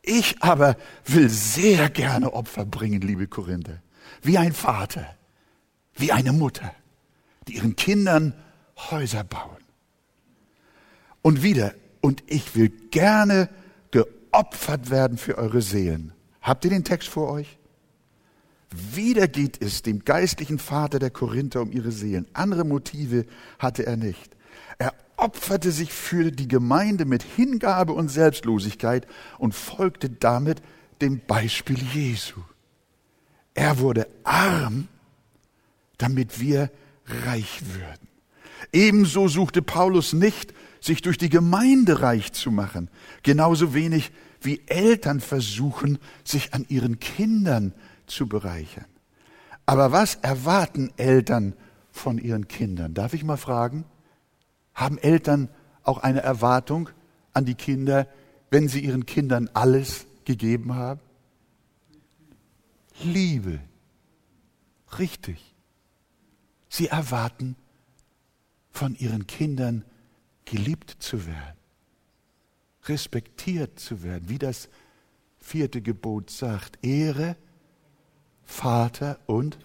Ich 0.00 0.42
aber 0.42 0.78
will 1.04 1.28
sehr 1.28 1.90
gerne 1.90 2.32
Opfer 2.32 2.64
bringen, 2.64 3.02
liebe 3.02 3.26
Korinther, 3.26 3.82
wie 4.22 4.38
ein 4.38 4.54
Vater, 4.54 5.15
wie 5.96 6.12
eine 6.12 6.32
Mutter, 6.32 6.72
die 7.48 7.56
ihren 7.56 7.76
Kindern 7.76 8.34
Häuser 8.90 9.24
bauen. 9.24 9.56
Und 11.22 11.42
wieder, 11.42 11.74
und 12.00 12.22
ich 12.26 12.54
will 12.54 12.68
gerne 12.90 13.48
geopfert 13.90 14.90
werden 14.90 15.18
für 15.18 15.38
eure 15.38 15.62
Seelen. 15.62 16.12
Habt 16.42 16.64
ihr 16.64 16.70
den 16.70 16.84
Text 16.84 17.08
vor 17.08 17.30
euch? 17.30 17.58
Wieder 18.70 19.26
geht 19.26 19.62
es 19.62 19.82
dem 19.82 20.04
geistlichen 20.04 20.58
Vater 20.58 20.98
der 20.98 21.10
Korinther 21.10 21.62
um 21.62 21.72
ihre 21.72 21.92
Seelen. 21.92 22.26
Andere 22.32 22.64
Motive 22.64 23.24
hatte 23.58 23.86
er 23.86 23.96
nicht. 23.96 24.36
Er 24.78 24.92
opferte 25.16 25.70
sich 25.70 25.92
für 25.92 26.30
die 26.30 26.48
Gemeinde 26.48 27.04
mit 27.06 27.22
Hingabe 27.22 27.92
und 27.92 28.08
Selbstlosigkeit 28.10 29.06
und 29.38 29.54
folgte 29.54 30.10
damit 30.10 30.62
dem 31.00 31.20
Beispiel 31.26 31.78
Jesu. 31.78 32.40
Er 33.54 33.78
wurde 33.78 34.08
arm, 34.24 34.88
damit 35.98 36.40
wir 36.40 36.70
reich 37.06 37.62
würden. 37.72 38.08
Ebenso 38.72 39.28
suchte 39.28 39.62
Paulus 39.62 40.12
nicht, 40.12 40.52
sich 40.80 41.02
durch 41.02 41.18
die 41.18 41.28
Gemeinde 41.28 42.02
reich 42.02 42.32
zu 42.32 42.50
machen, 42.50 42.90
genauso 43.22 43.74
wenig 43.74 44.12
wie 44.40 44.62
Eltern 44.66 45.20
versuchen, 45.20 45.98
sich 46.24 46.54
an 46.54 46.64
ihren 46.68 47.00
Kindern 47.00 47.72
zu 48.06 48.28
bereichern. 48.28 48.86
Aber 49.64 49.90
was 49.90 50.16
erwarten 50.16 50.92
Eltern 50.96 51.54
von 51.90 52.18
ihren 52.18 52.46
Kindern? 52.46 52.94
Darf 52.94 53.14
ich 53.14 53.24
mal 53.24 53.36
fragen? 53.36 53.84
Haben 54.74 54.98
Eltern 54.98 55.48
auch 55.82 55.98
eine 55.98 56.22
Erwartung 56.22 56.90
an 57.32 57.44
die 57.44 57.54
Kinder, 57.54 58.06
wenn 58.50 58.68
sie 58.68 58.80
ihren 58.80 59.06
Kindern 59.06 59.50
alles 59.54 60.06
gegeben 60.24 60.74
haben? 60.74 61.00
Liebe. 63.02 63.58
Richtig. 64.98 65.55
Sie 66.68 66.88
erwarten 66.88 67.56
von 68.70 68.94
ihren 68.94 69.26
Kindern 69.26 69.84
geliebt 70.44 70.96
zu 70.98 71.26
werden, 71.26 71.58
respektiert 72.84 73.78
zu 73.80 74.02
werden, 74.02 74.28
wie 74.28 74.38
das 74.38 74.68
vierte 75.38 75.80
Gebot 75.80 76.30
sagt. 76.30 76.84
Ehre 76.84 77.36
Vater 78.44 79.18
und 79.26 79.58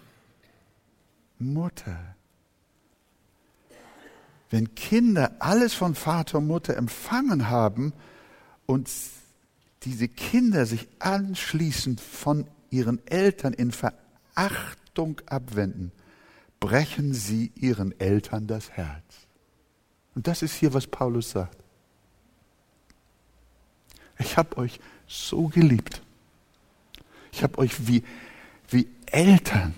Mutter. 1.38 2.16
Wenn 4.50 4.74
Kinder 4.74 5.36
alles 5.38 5.72
von 5.72 5.94
Vater 5.94 6.38
und 6.38 6.46
Mutter 6.46 6.76
empfangen 6.76 7.48
haben 7.48 7.92
und 8.66 8.90
diese 9.84 10.08
Kinder 10.08 10.66
sich 10.66 10.88
anschließend 10.98 12.00
von 12.00 12.46
ihren 12.70 13.06
Eltern 13.06 13.54
in 13.54 13.72
Verachtung 13.72 15.20
abwenden, 15.26 15.92
brechen 16.62 17.12
sie 17.12 17.50
ihren 17.56 17.98
Eltern 17.98 18.46
das 18.46 18.70
Herz. 18.70 19.02
Und 20.14 20.28
das 20.28 20.42
ist 20.42 20.54
hier, 20.54 20.72
was 20.72 20.86
Paulus 20.86 21.32
sagt. 21.32 21.56
Ich 24.20 24.36
habe 24.36 24.56
euch 24.58 24.78
so 25.08 25.48
geliebt. 25.48 26.00
Ich 27.32 27.42
habe 27.42 27.58
euch 27.58 27.88
wie 27.88 28.04
wie 28.68 28.88
Eltern 29.06 29.74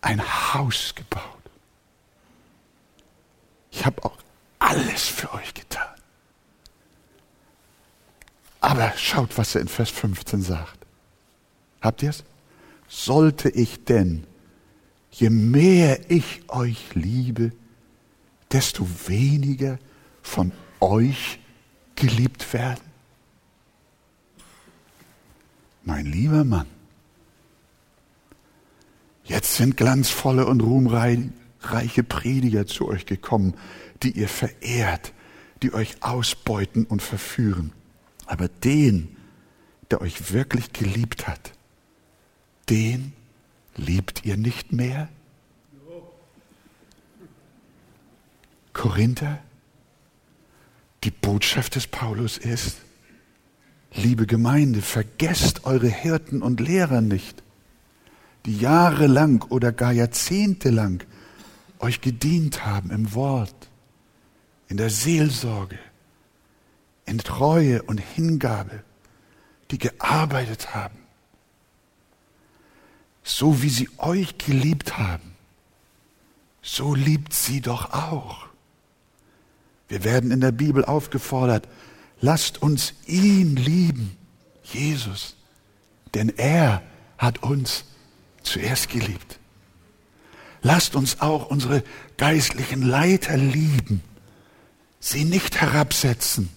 ein 0.00 0.22
Haus 0.54 0.94
gebaut. 0.94 1.42
Ich 3.72 3.84
habe 3.84 4.04
auch 4.04 4.18
alles 4.60 5.08
für 5.08 5.32
euch 5.32 5.52
getan. 5.52 5.96
Aber 8.60 8.92
schaut, 8.96 9.36
was 9.36 9.56
er 9.56 9.62
in 9.62 9.68
Vers 9.68 9.90
15 9.90 10.42
sagt. 10.42 10.78
Habt 11.80 12.04
ihr 12.04 12.10
es? 12.10 12.22
Sollte 12.86 13.48
ich 13.50 13.84
denn, 13.84 14.28
je 15.10 15.30
mehr 15.30 16.10
ich 16.10 16.42
euch 16.48 16.94
liebe, 16.94 17.52
desto 18.52 18.86
weniger 19.06 19.78
von 20.22 20.52
euch 20.80 21.40
geliebt 21.96 22.52
werden? 22.52 22.84
Mein 25.82 26.06
lieber 26.06 26.44
Mann, 26.44 26.66
Jetzt 29.28 29.56
sind 29.56 29.76
glanzvolle 29.76 30.46
und 30.46 30.62
ruhmreiche 30.62 32.02
Prediger 32.02 32.66
zu 32.66 32.88
euch 32.88 33.04
gekommen, 33.04 33.54
die 34.02 34.12
ihr 34.12 34.28
verehrt, 34.28 35.12
die 35.62 35.74
euch 35.74 36.02
ausbeuten 36.02 36.86
und 36.86 37.02
verführen. 37.02 37.72
Aber 38.24 38.48
den, 38.48 39.16
der 39.90 40.00
euch 40.00 40.32
wirklich 40.32 40.72
geliebt 40.72 41.28
hat, 41.28 41.52
den 42.70 43.12
liebt 43.78 44.24
ihr 44.24 44.36
nicht 44.36 44.72
mehr? 44.72 45.08
Korinther, 48.74 49.38
die 51.04 51.10
Botschaft 51.10 51.74
des 51.74 51.86
Paulus 51.86 52.36
ist, 52.36 52.76
liebe 53.92 54.26
Gemeinde, 54.26 54.82
vergesst 54.82 55.64
eure 55.64 55.88
Hirten 55.88 56.42
und 56.42 56.60
Lehrer 56.60 57.00
nicht 57.00 57.42
die 58.48 58.58
jahrelang 58.58 59.42
oder 59.50 59.72
gar 59.72 59.92
jahrzehntelang 59.92 61.02
euch 61.80 62.00
gedient 62.00 62.64
haben 62.64 62.90
im 62.90 63.12
Wort, 63.14 63.68
in 64.68 64.78
der 64.78 64.88
Seelsorge, 64.88 65.78
in 67.04 67.18
Treue 67.18 67.82
und 67.82 67.98
Hingabe, 67.98 68.82
die 69.70 69.76
gearbeitet 69.78 70.74
haben, 70.74 70.97
so 73.28 73.62
wie 73.62 73.68
sie 73.68 73.90
euch 73.98 74.38
geliebt 74.38 74.96
haben, 74.96 75.34
so 76.62 76.94
liebt 76.94 77.34
sie 77.34 77.60
doch 77.60 77.92
auch. 77.92 78.46
Wir 79.86 80.02
werden 80.02 80.30
in 80.30 80.40
der 80.40 80.50
Bibel 80.50 80.82
aufgefordert, 80.82 81.68
lasst 82.22 82.62
uns 82.62 82.94
ihn 83.06 83.54
lieben, 83.56 84.16
Jesus, 84.64 85.36
denn 86.14 86.30
er 86.38 86.82
hat 87.18 87.42
uns 87.42 87.84
zuerst 88.42 88.88
geliebt. 88.88 89.38
Lasst 90.62 90.96
uns 90.96 91.20
auch 91.20 91.50
unsere 91.50 91.84
geistlichen 92.16 92.80
Leiter 92.80 93.36
lieben, 93.36 94.02
sie 95.00 95.24
nicht 95.24 95.60
herabsetzen, 95.60 96.48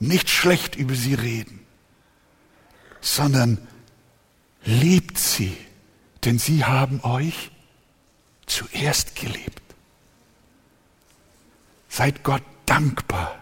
nicht 0.00 0.28
schlecht 0.28 0.74
über 0.74 0.96
sie 0.96 1.14
reden, 1.14 1.60
sondern 3.00 3.58
liebt 4.64 5.18
sie, 5.18 5.56
denn 6.24 6.38
sie 6.38 6.64
haben 6.64 7.00
euch 7.02 7.50
zuerst 8.46 9.16
geliebt. 9.16 9.62
Seid 11.88 12.22
Gott 12.22 12.42
dankbar. 12.66 13.38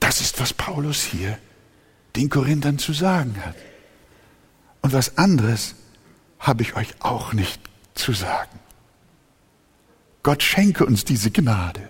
Das 0.00 0.20
ist, 0.20 0.40
was 0.40 0.52
Paulus 0.52 1.02
hier 1.02 1.38
den 2.16 2.28
Korinthern 2.30 2.78
zu 2.78 2.92
sagen 2.92 3.34
hat. 3.44 3.56
Und 4.82 4.92
was 4.92 5.18
anderes 5.18 5.74
habe 6.38 6.62
ich 6.62 6.76
euch 6.76 6.94
auch 7.00 7.32
nicht 7.32 7.60
zu 7.94 8.12
sagen. 8.12 8.58
Gott 10.22 10.42
schenke 10.42 10.84
uns 10.86 11.04
diese 11.04 11.30
Gnade. 11.30 11.88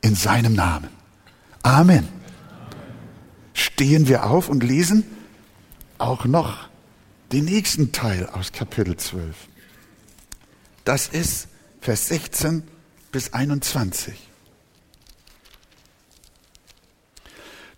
In 0.00 0.14
seinem 0.14 0.54
Namen. 0.54 0.90
Amen. 1.62 2.08
Stehen 3.52 4.06
wir 4.08 4.24
auf 4.24 4.48
und 4.48 4.62
lesen 4.62 5.04
auch 5.98 6.24
noch 6.24 6.67
den 7.32 7.44
nächsten 7.44 7.92
Teil 7.92 8.26
aus 8.26 8.52
Kapitel 8.52 8.96
12. 8.96 9.36
Das 10.84 11.08
ist 11.08 11.48
Vers 11.80 12.08
16 12.08 12.62
bis 13.12 13.32
21. 13.32 14.14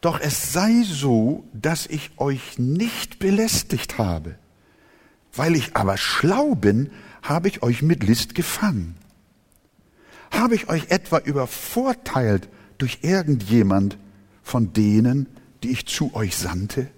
Doch 0.00 0.20
es 0.20 0.52
sei 0.52 0.82
so, 0.84 1.44
dass 1.52 1.86
ich 1.86 2.12
euch 2.16 2.58
nicht 2.58 3.18
belästigt 3.18 3.98
habe. 3.98 4.36
Weil 5.32 5.56
ich 5.56 5.76
aber 5.76 5.96
schlau 5.96 6.54
bin, 6.54 6.90
habe 7.22 7.48
ich 7.48 7.62
euch 7.62 7.82
mit 7.82 8.02
List 8.02 8.34
gefangen. 8.34 8.96
Habe 10.30 10.54
ich 10.54 10.68
euch 10.68 10.90
etwa 10.90 11.18
übervorteilt 11.18 12.48
durch 12.78 13.00
irgendjemand 13.02 13.98
von 14.42 14.72
denen, 14.72 15.26
die 15.62 15.70
ich 15.70 15.86
zu 15.86 16.14
euch 16.14 16.36
sandte? 16.36 16.88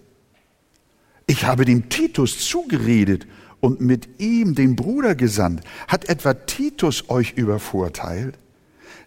Ich 1.26 1.44
habe 1.44 1.64
dem 1.64 1.88
Titus 1.88 2.38
zugeredet 2.46 3.26
und 3.60 3.80
mit 3.80 4.20
ihm 4.20 4.54
den 4.54 4.76
Bruder 4.76 5.14
gesandt. 5.14 5.62
Hat 5.88 6.08
etwa 6.08 6.34
Titus 6.34 7.08
euch 7.08 7.32
übervorteilt? 7.32 8.38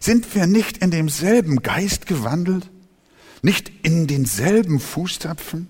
Sind 0.00 0.34
wir 0.34 0.46
nicht 0.46 0.78
in 0.78 0.90
demselben 0.90 1.62
Geist 1.62 2.06
gewandelt? 2.06 2.70
Nicht 3.42 3.70
in 3.82 4.06
denselben 4.06 4.80
Fußtapfen? 4.80 5.68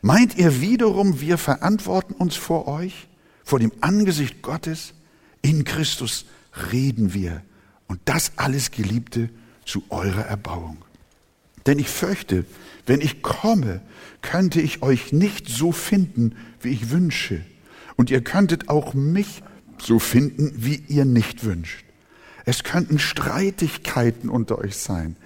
Meint 0.00 0.36
ihr 0.36 0.60
wiederum, 0.60 1.20
wir 1.20 1.38
verantworten 1.38 2.14
uns 2.14 2.34
vor 2.34 2.66
euch, 2.66 3.08
vor 3.44 3.58
dem 3.58 3.72
Angesicht 3.80 4.42
Gottes? 4.42 4.94
In 5.42 5.64
Christus 5.64 6.24
reden 6.72 7.14
wir. 7.14 7.42
Und 7.86 8.00
das 8.06 8.32
alles, 8.36 8.70
Geliebte, 8.70 9.28
zu 9.64 9.84
eurer 9.90 10.22
Erbauung. 10.24 10.78
Denn 11.66 11.78
ich 11.78 11.88
fürchte, 11.88 12.44
wenn 12.86 13.00
ich 13.00 13.22
komme, 13.22 13.80
könnte 14.22 14.60
ich 14.60 14.82
euch 14.82 15.12
nicht 15.12 15.48
so 15.48 15.72
finden, 15.72 16.36
wie 16.60 16.70
ich 16.70 16.90
wünsche. 16.90 17.44
Und 17.96 18.10
ihr 18.10 18.22
könntet 18.22 18.68
auch 18.68 18.94
mich 18.94 19.42
so 19.78 19.98
finden, 19.98 20.52
wie 20.56 20.82
ihr 20.88 21.04
nicht 21.04 21.44
wünscht. 21.44 21.84
Es 22.44 22.64
könnten 22.64 22.98
Streitigkeiten 22.98 24.28
unter 24.28 24.58
euch 24.58 24.76
sein, 24.76 25.16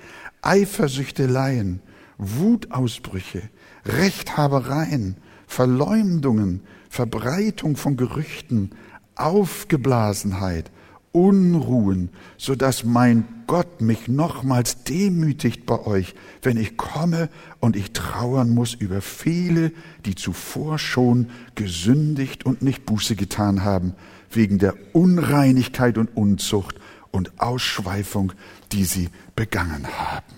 Eifersüchteleien, 0.42 1.80
Wutausbrüche, 2.18 3.42
Rechthabereien, 3.84 5.16
Verleumdungen, 5.46 6.62
Verbreitung 6.90 7.76
von 7.76 7.96
Gerüchten, 7.96 8.70
Aufgeblasenheit, 9.14 10.70
Unruhen, 11.16 12.11
so 12.37 12.55
dass 12.55 12.85
mein 12.85 13.26
Gott 13.46 13.81
mich 13.81 14.07
nochmals 14.07 14.85
demütigt 14.85 15.64
bei 15.64 15.81
euch, 15.87 16.14
wenn 16.42 16.59
ich 16.59 16.76
komme 16.76 17.31
und 17.59 17.74
ich 17.74 17.94
trauern 17.94 18.50
muss 18.50 18.74
über 18.74 19.00
viele, 19.00 19.72
die 20.05 20.14
zuvor 20.14 20.79
schon 20.79 21.31
gesündigt 21.55 22.44
und 22.44 22.61
nicht 22.61 22.85
Buße 22.85 23.16
getan 23.16 23.64
haben, 23.64 23.94
wegen 24.31 24.59
der 24.59 24.74
Unreinigkeit 24.92 25.96
und 25.96 26.14
Unzucht 26.14 26.76
und 27.12 27.40
Ausschweifung, 27.40 28.35
die 28.72 28.85
sie 28.85 29.09
begangen 29.35 29.88
haben. 29.88 30.35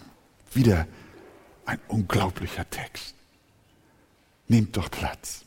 Wieder 0.54 0.86
ein 1.66 1.80
unglaublicher 1.88 2.70
Text. 2.70 3.16
Nehmt 4.46 4.76
doch 4.76 4.92
Platz. 4.92 5.44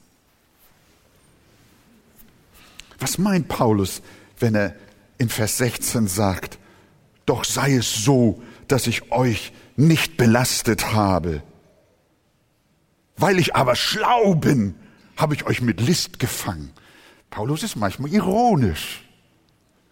Was 2.99 3.17
meint 3.17 3.47
Paulus, 3.47 4.01
wenn 4.37 4.55
er 4.55 4.75
in 5.21 5.29
Vers 5.29 5.57
16 5.57 6.07
sagt, 6.07 6.57
doch 7.27 7.45
sei 7.45 7.75
es 7.75 8.03
so, 8.03 8.41
dass 8.67 8.87
ich 8.87 9.11
euch 9.11 9.53
nicht 9.75 10.17
belastet 10.17 10.93
habe. 10.93 11.43
Weil 13.17 13.37
ich 13.37 13.55
aber 13.55 13.75
schlau 13.75 14.33
bin, 14.33 14.73
habe 15.15 15.35
ich 15.35 15.45
euch 15.45 15.61
mit 15.61 15.79
List 15.79 16.17
gefangen. 16.17 16.71
Paulus 17.29 17.61
ist 17.61 17.75
manchmal 17.75 18.11
ironisch. 18.11 19.07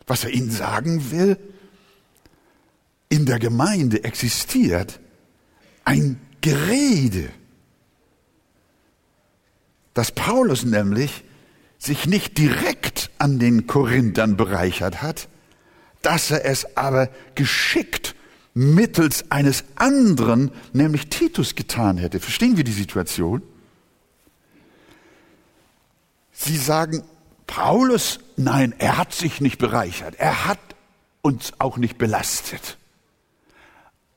Was 0.08 0.24
er 0.24 0.32
ihnen 0.32 0.50
sagen 0.50 1.12
will, 1.12 1.38
in 3.10 3.28
der 3.28 3.38
Gemeinde 3.38 4.04
existiert 4.04 5.00
ein 5.86 6.20
Gerede, 6.42 7.30
dass 9.94 10.12
Paulus 10.12 10.66
nämlich 10.66 11.24
sich 11.78 12.08
nicht 12.08 12.40
direkt 12.40 12.79
an 13.20 13.40
den 13.40 13.68
Korinthern 13.68 14.38
bereichert 14.38 15.02
hat, 15.02 15.28
dass 16.02 16.32
er 16.32 16.46
es 16.46 16.78
aber 16.78 17.10
geschickt 17.36 18.16
mittels 18.54 19.30
eines 19.30 19.64
anderen, 19.76 20.52
nämlich 20.74 21.08
Titus, 21.08 21.56
getan 21.56 21.98
hätte. 21.98 22.20
Verstehen 22.20 22.58
wir 22.58 22.64
die 22.64 22.72
Situation? 22.72 23.42
Sie 26.32 26.58
sagen, 26.58 27.04
Paulus, 27.48 28.20
nein, 28.38 28.74
er 28.78 28.98
hat 28.98 29.14
sich 29.14 29.42
nicht 29.42 29.58
bereichert, 29.58 30.16
er 30.18 30.46
hat 30.46 30.60
uns 31.22 31.54
auch 31.60 31.78
nicht 31.78 31.98
belastet. 31.98 32.78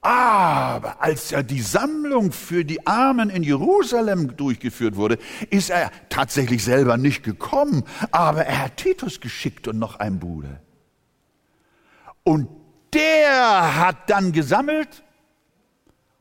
Aber 0.03 1.01
als 1.01 1.31
ja 1.31 1.45
die 1.45 1.61
Sammlung 1.61 2.33
für 2.33 2.65
die 2.65 2.85
Armen 2.89 3.31
in 3.31 3.45
Jerusalem 3.45 4.37
durchgeführt 4.37 4.97
wurde, 4.97 5.17
ist 5.49 5.71
er 5.71 5.93
tatsächlich 6.09 6.65
selber 6.65 6.97
nicht 6.97 7.23
gekommen, 7.23 7.85
aber 8.11 8.45
er 8.45 8.65
hat 8.65 8.79
Titus 8.79 9.21
geschickt 9.21 9.69
und 9.69 9.79
noch 9.79 10.01
einen 10.01 10.19
Bruder. 10.19 10.61
Und 12.25 12.49
der 12.93 13.77
hat 13.77 14.11
dann 14.11 14.33
gesammelt 14.33 15.05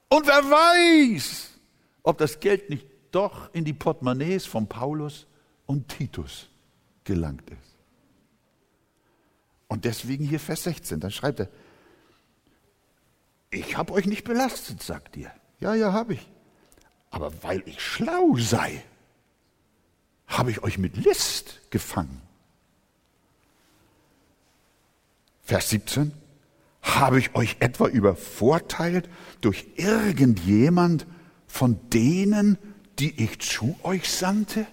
und 0.10 0.28
wer 0.28 0.44
weiß, 0.44 1.50
ob 2.04 2.20
das 2.20 2.39
Geld 2.39 2.70
nicht 2.70 2.86
doch 3.12 3.52
in 3.52 3.65
die 3.65 3.74
Portemonnaies 3.74 4.46
von 4.46 4.67
Paulus 4.67 5.26
und 5.65 5.88
Titus 5.88 6.50
gelangt 7.04 7.50
ist. 7.50 7.78
Und 9.67 9.86
deswegen 9.86 10.24
hier 10.24 10.39
Vers 10.39 10.63
16, 10.63 11.00
dann 11.00 11.12
schreibt 11.12 11.39
er, 11.39 11.50
ich 13.52 13.78
habe 13.78 13.94
euch 13.94 14.06
nicht 14.06 14.24
belastet, 14.24 14.82
sagt 14.82 15.18
ihr. 15.18 15.32
Ja, 15.60 15.76
ja, 15.76 15.94
habe 15.94 16.16
ich. 16.16 16.28
Aber 17.12 17.32
weil 17.44 17.62
ich 17.66 17.82
schlau 17.82 18.36
sei, 18.38 18.84
habe 20.26 20.50
ich 20.50 20.64
euch 20.64 20.78
mit 20.78 20.96
List 20.96 21.60
gefangen. 21.70 22.22
Vers 25.44 25.70
17. 25.70 26.14
Habe 26.82 27.20
ich 27.20 27.36
euch 27.36 27.58
etwa 27.60 27.88
übervorteilt 27.88 29.10
durch 29.42 29.68
irgendjemand 29.76 31.06
von 31.46 31.78
denen, 31.90 32.58
die 32.98 33.22
ich 33.24 33.40
zu 33.40 33.78
euch 33.84 34.10
sandte? 34.10 34.66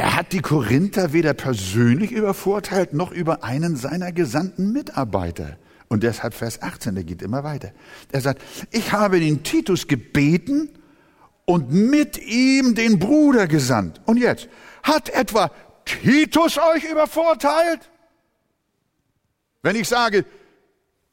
Er 0.00 0.16
hat 0.16 0.32
die 0.32 0.40
Korinther 0.40 1.12
weder 1.12 1.34
persönlich 1.34 2.10
übervorteilt 2.10 2.94
noch 2.94 3.12
über 3.12 3.44
einen 3.44 3.76
seiner 3.76 4.12
gesandten 4.12 4.72
Mitarbeiter. 4.72 5.58
Und 5.88 6.04
deshalb 6.04 6.32
Vers 6.32 6.62
18, 6.62 6.94
der 6.94 7.04
geht 7.04 7.20
immer 7.20 7.44
weiter. 7.44 7.72
Er 8.10 8.22
sagt, 8.22 8.40
ich 8.70 8.92
habe 8.92 9.20
den 9.20 9.42
Titus 9.42 9.88
gebeten 9.88 10.70
und 11.44 11.70
mit 11.70 12.16
ihm 12.16 12.74
den 12.74 12.98
Bruder 12.98 13.46
gesandt. 13.46 14.00
Und 14.06 14.16
jetzt, 14.16 14.48
hat 14.82 15.10
etwa 15.10 15.50
Titus 15.84 16.56
euch 16.56 16.90
übervorteilt? 16.90 17.90
Wenn 19.60 19.76
ich 19.76 19.86
sage, 19.86 20.24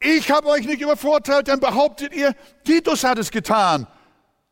ich 0.00 0.30
habe 0.30 0.46
euch 0.46 0.64
nicht 0.64 0.80
übervorteilt, 0.80 1.48
dann 1.48 1.60
behauptet 1.60 2.14
ihr, 2.14 2.34
Titus 2.64 3.04
hat 3.04 3.18
es 3.18 3.30
getan. 3.30 3.86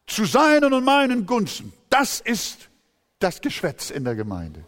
Zu 0.07 0.27
seinen 0.27 0.75
und 0.75 0.85
meinen 0.85 1.25
Gunsten. 1.25 1.73
Das 1.89 2.21
ist 2.21 2.66
das 3.19 3.41
Geschwätz 3.41 3.91
in 3.91 4.05
der 4.05 4.15
Gemeinde. 4.15 4.65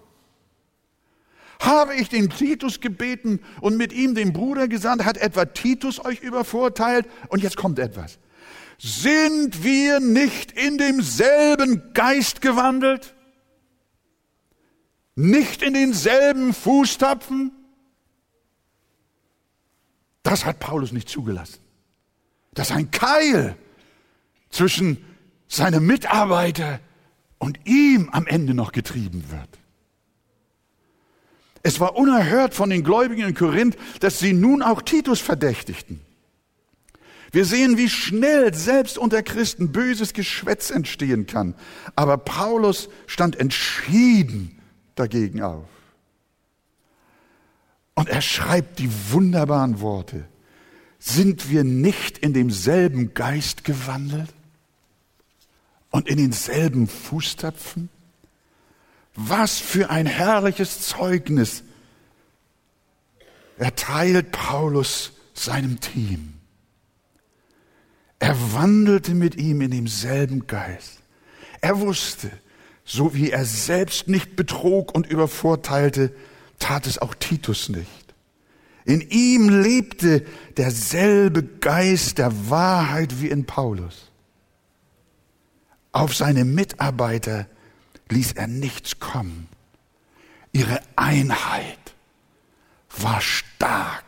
Habe 1.61 1.95
ich 1.95 2.09
den 2.09 2.31
Titus 2.31 2.81
gebeten 2.81 3.41
und 3.61 3.77
mit 3.77 3.93
ihm 3.93 4.15
den 4.15 4.33
Bruder 4.33 4.69
gesandt, 4.69 5.05
hat 5.05 5.17
etwa 5.17 5.45
Titus 5.45 6.05
euch 6.05 6.21
übervorteilt? 6.21 7.07
Und 7.29 7.43
jetzt 7.43 7.57
kommt 7.57 7.79
etwas. 7.79 8.19
Sind 8.79 9.65
wir 9.65 9.99
nicht 9.99 10.53
in 10.53 10.79
demselben 10.79 11.93
Geist 11.95 12.41
gewandelt? 12.41 13.15
Nicht 15.17 15.63
in 15.63 15.75
denselben 15.75 16.55
Fußtapfen? 16.55 17.51
Das 20.23 20.45
hat 20.45 20.61
Paulus 20.61 20.93
nicht 20.93 21.09
zugelassen. 21.09 21.59
Das 22.55 22.71
ist 22.71 22.77
ein 22.77 22.93
Keil 22.93 23.57
zwischen 24.51 25.05
seinem 25.49 25.87
Mitarbeiter 25.87 26.79
und 27.39 27.61
ihm 27.65 28.09
am 28.11 28.27
Ende 28.27 28.55
noch 28.55 28.73
getrieben 28.73 29.25
wird. 29.31 29.49
Es 31.63 31.81
war 31.81 31.97
unerhört 31.97 32.55
von 32.55 32.71
den 32.71 32.85
Gläubigen 32.85 33.29
in 33.29 33.35
Korinth, 33.35 33.77
dass 34.01 34.19
sie 34.19 34.33
nun 34.33 34.63
auch 34.63 34.83
Titus 34.83 35.21
verdächtigten. 35.21 36.01
Wir 37.31 37.45
sehen, 37.45 37.77
wie 37.77 37.89
schnell 37.89 38.55
selbst 38.55 38.97
unter 38.97 39.23
Christen 39.23 39.71
böses 39.71 40.15
Geschwätz 40.15 40.71
entstehen 40.71 41.27
kann. 41.27 41.55
Aber 41.95 42.17
Paulus 42.17 42.89
stand 43.07 43.37
entschieden 43.39 44.59
dagegen 44.95 45.43
auf. 45.43 45.69
Und 47.95 48.09
er 48.09 48.23
schreibt 48.23 48.79
die 48.79 48.91
wunderbaren 49.11 49.81
Worte. 49.81 50.25
Sind 50.99 51.51
wir 51.51 51.65
nicht 51.65 52.19
in 52.19 52.33
demselben 52.33 53.13
Geist 53.13 53.65
gewandelt? 53.65 54.33
Und 55.91 56.09
in 56.09 56.19
denselben 56.19 56.87
Fußtapfen? 56.89 57.89
Was 59.15 59.59
für 59.59 59.91
ein 59.91 60.07
herrliches 60.07 60.83
Zeugnis 60.83 61.65
erteilt 63.59 64.33
Paulus 64.33 65.13
seinem 65.35 65.81
Team. 65.81 66.35
Er 68.19 68.37
wandelte 68.53 69.15
mit 69.15 69.37
ihm 69.37 69.61
in 69.61 69.71
demselben 69.71 70.47
Geist. 70.47 71.01
Er 71.61 71.81
wusste, 71.81 72.31
so 72.85 73.15
wie 73.15 73.31
er 73.31 73.45
selbst 73.45 74.09
nicht 74.09 74.37
betrog 74.37 74.95
und 74.95 75.07
übervorteilte, 75.07 76.13
tat 76.59 76.87
es 76.87 76.99
auch 76.99 77.15
Titus 77.15 77.69
nicht. 77.69 77.89
In 78.85 79.03
ihm 79.03 79.49
lebte 79.49 80.25
derselbe 80.57 81.43
Geist 81.43 82.19
der 82.19 82.51
Wahrheit 82.51 83.21
wie 83.21 83.29
in 83.29 83.45
Paulus. 83.45 84.11
Auf 85.93 86.15
seine 86.15 86.45
Mitarbeiter 86.45 87.47
ließ 88.11 88.33
er 88.33 88.47
nichts 88.47 89.01
kommen. 89.01 89.49
Ihre 90.53 90.81
Einheit 90.97 91.95
war 92.99 93.21
stark 93.21 94.05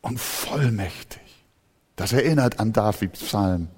und 0.00 0.20
vollmächtig. 0.20 1.20
Das 1.96 2.12
erinnert 2.12 2.60
an 2.60 2.72
Davids 2.72 3.20
Psalm. 3.20 3.68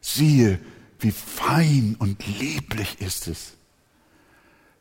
Siehe, 0.00 0.60
wie 0.98 1.10
fein 1.10 1.96
und 1.98 2.26
lieblich 2.26 3.00
ist 3.00 3.28
es, 3.28 3.56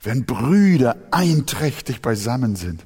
wenn 0.01 0.25
Brüder 0.25 0.97
einträchtig 1.11 2.01
beisammen 2.01 2.55
sind. 2.55 2.85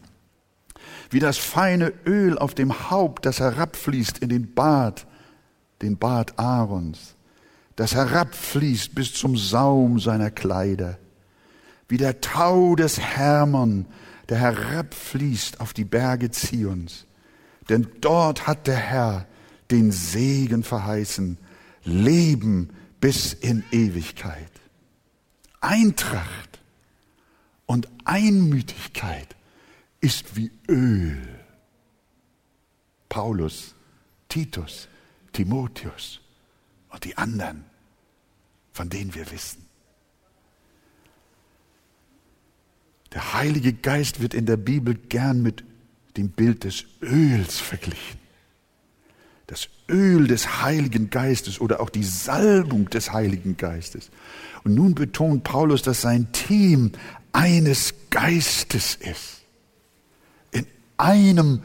Wie 1.10 1.20
das 1.20 1.38
feine 1.38 1.94
Öl 2.06 2.38
auf 2.38 2.56
dem 2.56 2.90
Haupt, 2.90 3.26
das 3.26 3.40
herabfließt 3.40 4.20
in 4.20 4.30
den 4.30 4.54
Bart, 4.54 5.06
den 5.82 5.98
Bart 5.98 6.40
Aarons, 6.40 7.16
das 7.76 7.96
herabfließt 7.96 8.94
bis 8.94 9.14
zum 9.14 9.38
Saum 9.38 10.00
seiner 10.00 10.32
Kleider. 10.32 11.00
Wie 11.88 11.98
der 11.98 12.22
Tau 12.22 12.76
des 12.76 13.00
Hermon, 13.00 13.86
der 14.30 14.38
herabfließt 14.38 15.60
auf 15.60 15.74
die 15.74 15.86
Berge 15.86 16.32
Zions. 16.32 17.06
Denn 17.70 17.88
dort 18.02 18.48
hat 18.48 18.68
der 18.68 18.78
Herr 18.78 19.28
den 19.72 19.92
Segen 19.92 20.64
verheißen, 20.64 21.38
Leben 21.84 22.70
bis 23.00 23.34
in 23.34 23.64
Ewigkeit. 23.72 24.52
Eintracht 25.60 26.62
und 27.66 27.88
Einmütigkeit 28.06 29.36
ist 30.00 30.36
wie 30.36 30.52
Öl. 30.68 31.22
Paulus, 33.10 33.76
Titus, 34.30 34.88
Timotheus 35.32 36.23
und 36.94 37.04
die 37.04 37.18
anderen, 37.18 37.66
von 38.72 38.90
denen 38.90 39.14
wir 39.16 39.30
wissen. 39.32 39.66
Der 43.12 43.34
Heilige 43.34 43.74
Geist 43.74 44.22
wird 44.22 44.34
in 44.34 44.46
der 44.46 44.58
Bibel 44.58 44.96
gern 44.96 45.42
mit 45.42 45.64
dem 46.18 46.30
Bild 46.30 46.64
des 46.64 46.86
Öls 47.02 47.60
verglichen. 47.60 48.20
Das 49.48 49.68
Öl 49.90 50.28
des 50.28 50.62
Heiligen 50.62 51.10
Geistes 51.10 51.60
oder 51.60 51.80
auch 51.80 51.90
die 51.90 52.04
Salbung 52.04 52.90
des 52.90 53.12
Heiligen 53.12 53.58
Geistes. 53.58 54.10
Und 54.64 54.74
nun 54.76 54.96
betont 54.96 55.44
Paulus, 55.44 55.82
dass 55.82 56.02
sein 56.02 56.32
Team 56.32 56.92
eines 57.34 57.94
Geistes 58.10 58.96
ist. 58.96 59.42
In 60.52 60.66
einem 60.98 61.64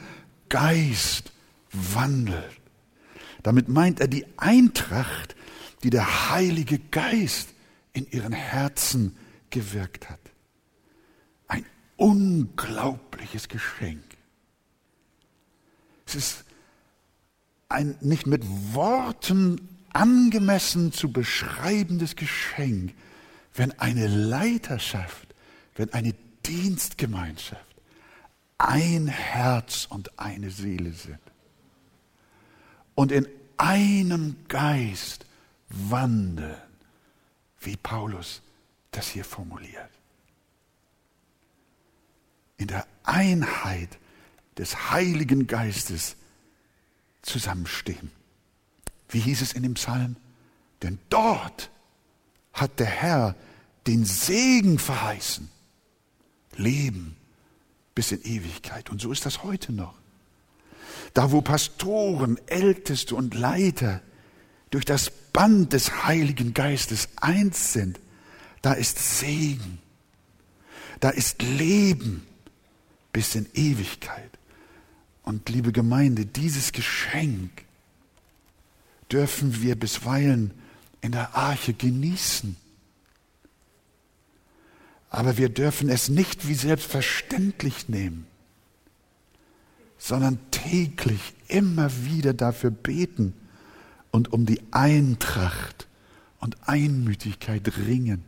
Geist 0.48 1.32
wandelt. 1.72 2.57
Damit 3.48 3.66
meint 3.66 3.98
er 3.98 4.08
die 4.08 4.26
Eintracht, 4.36 5.34
die 5.82 5.88
der 5.88 6.28
Heilige 6.28 6.78
Geist 6.78 7.48
in 7.94 8.06
ihren 8.10 8.34
Herzen 8.34 9.16
gewirkt 9.48 10.10
hat. 10.10 10.20
Ein 11.46 11.64
unglaubliches 11.96 13.48
Geschenk. 13.48 14.04
Es 16.04 16.14
ist 16.14 16.44
ein 17.70 17.96
nicht 18.02 18.26
mit 18.26 18.44
Worten 18.74 19.66
angemessen 19.94 20.92
zu 20.92 21.10
beschreibendes 21.10 22.16
Geschenk, 22.16 22.92
wenn 23.54 23.72
eine 23.78 24.08
Leiterschaft, 24.08 25.34
wenn 25.74 25.90
eine 25.94 26.14
Dienstgemeinschaft 26.44 27.64
ein 28.58 29.06
Herz 29.06 29.86
und 29.88 30.18
eine 30.18 30.50
Seele 30.50 30.92
sind 30.92 31.18
und 32.98 33.12
in 33.12 33.28
einem 33.58 34.36
Geist 34.48 35.26
wandeln, 35.68 36.56
wie 37.60 37.76
Paulus 37.76 38.42
das 38.90 39.08
hier 39.08 39.24
formuliert. 39.24 39.90
In 42.56 42.68
der 42.68 42.86
Einheit 43.04 43.98
des 44.56 44.90
Heiligen 44.90 45.46
Geistes 45.46 46.16
zusammenstehen. 47.22 48.10
Wie 49.08 49.20
hieß 49.20 49.42
es 49.42 49.52
in 49.52 49.62
dem 49.62 49.74
Psalm? 49.74 50.16
Denn 50.82 50.98
dort 51.08 51.70
hat 52.52 52.78
der 52.80 52.86
Herr 52.86 53.34
den 53.86 54.04
Segen 54.04 54.78
verheißen. 54.78 55.48
Leben 56.56 57.16
bis 57.94 58.12
in 58.12 58.22
Ewigkeit. 58.22 58.90
Und 58.90 59.00
so 59.00 59.12
ist 59.12 59.24
das 59.26 59.42
heute 59.42 59.72
noch. 59.72 59.94
Da 61.14 61.32
wo 61.32 61.40
Pastoren, 61.40 62.38
Älteste 62.46 63.14
und 63.14 63.34
Leiter 63.34 64.02
durch 64.70 64.84
das 64.84 65.10
Band 65.10 65.72
des 65.72 66.04
Heiligen 66.04 66.54
Geistes 66.54 67.08
eins 67.16 67.72
sind, 67.72 67.98
da 68.62 68.72
ist 68.72 69.18
Segen, 69.18 69.78
da 71.00 71.10
ist 71.10 71.42
Leben 71.42 72.26
bis 73.12 73.34
in 73.34 73.46
Ewigkeit. 73.54 74.30
Und 75.22 75.48
liebe 75.48 75.72
Gemeinde, 75.72 76.26
dieses 76.26 76.72
Geschenk 76.72 77.64
dürfen 79.10 79.62
wir 79.62 79.76
bisweilen 79.76 80.52
in 81.00 81.12
der 81.12 81.34
Arche 81.34 81.72
genießen. 81.72 82.56
Aber 85.10 85.36
wir 85.36 85.48
dürfen 85.48 85.88
es 85.88 86.08
nicht 86.08 86.48
wie 86.48 86.54
selbstverständlich 86.54 87.88
nehmen, 87.88 88.26
sondern 90.08 90.38
täglich 90.50 91.34
immer 91.48 91.90
wieder 92.06 92.32
dafür 92.32 92.70
beten 92.70 93.34
und 94.10 94.32
um 94.32 94.46
die 94.46 94.62
Eintracht 94.70 95.86
und 96.40 96.56
Einmütigkeit 96.66 97.76
ringen. 97.86 98.24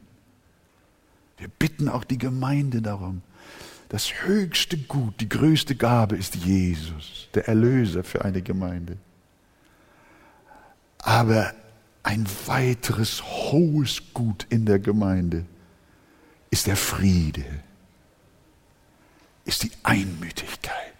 Wir 1.38 1.48
bitten 1.48 1.88
auch 1.88 2.04
die 2.04 2.18
Gemeinde 2.18 2.82
darum, 2.82 3.22
das 3.88 4.24
höchste 4.24 4.76
Gut, 4.76 5.14
die 5.20 5.28
größte 5.30 5.74
Gabe 5.74 6.16
ist 6.16 6.34
Jesus, 6.34 7.28
der 7.32 7.48
Erlöser 7.48 8.04
für 8.04 8.26
eine 8.26 8.42
Gemeinde. 8.42 8.98
Aber 10.98 11.54
ein 12.02 12.26
weiteres 12.44 13.22
hohes 13.22 14.02
Gut 14.12 14.46
in 14.50 14.66
der 14.66 14.80
Gemeinde 14.80 15.46
ist 16.50 16.66
der 16.66 16.76
Friede, 16.76 17.44
ist 19.46 19.62
die 19.62 19.72
Einmütigkeit, 19.82 20.92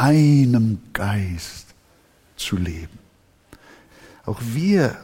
einem 0.00 0.80
Geist 0.92 1.66
zu 2.36 2.56
leben. 2.56 2.98
Auch 4.24 4.40
wir 4.42 4.96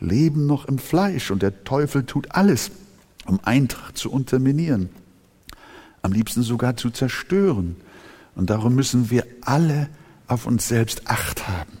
leben 0.00 0.46
noch 0.46 0.64
im 0.64 0.78
Fleisch 0.78 1.30
und 1.30 1.42
der 1.42 1.64
Teufel 1.64 2.04
tut 2.04 2.32
alles, 2.32 2.70
um 3.26 3.40
Eintracht 3.44 3.98
zu 3.98 4.10
unterminieren 4.10 4.88
am 6.02 6.12
liebsten 6.12 6.42
sogar 6.42 6.76
zu 6.76 6.90
zerstören. 6.90 7.76
Und 8.34 8.50
darum 8.50 8.74
müssen 8.74 9.10
wir 9.10 9.26
alle 9.42 9.88
auf 10.26 10.46
uns 10.46 10.68
selbst 10.68 11.08
acht 11.08 11.48
haben, 11.48 11.78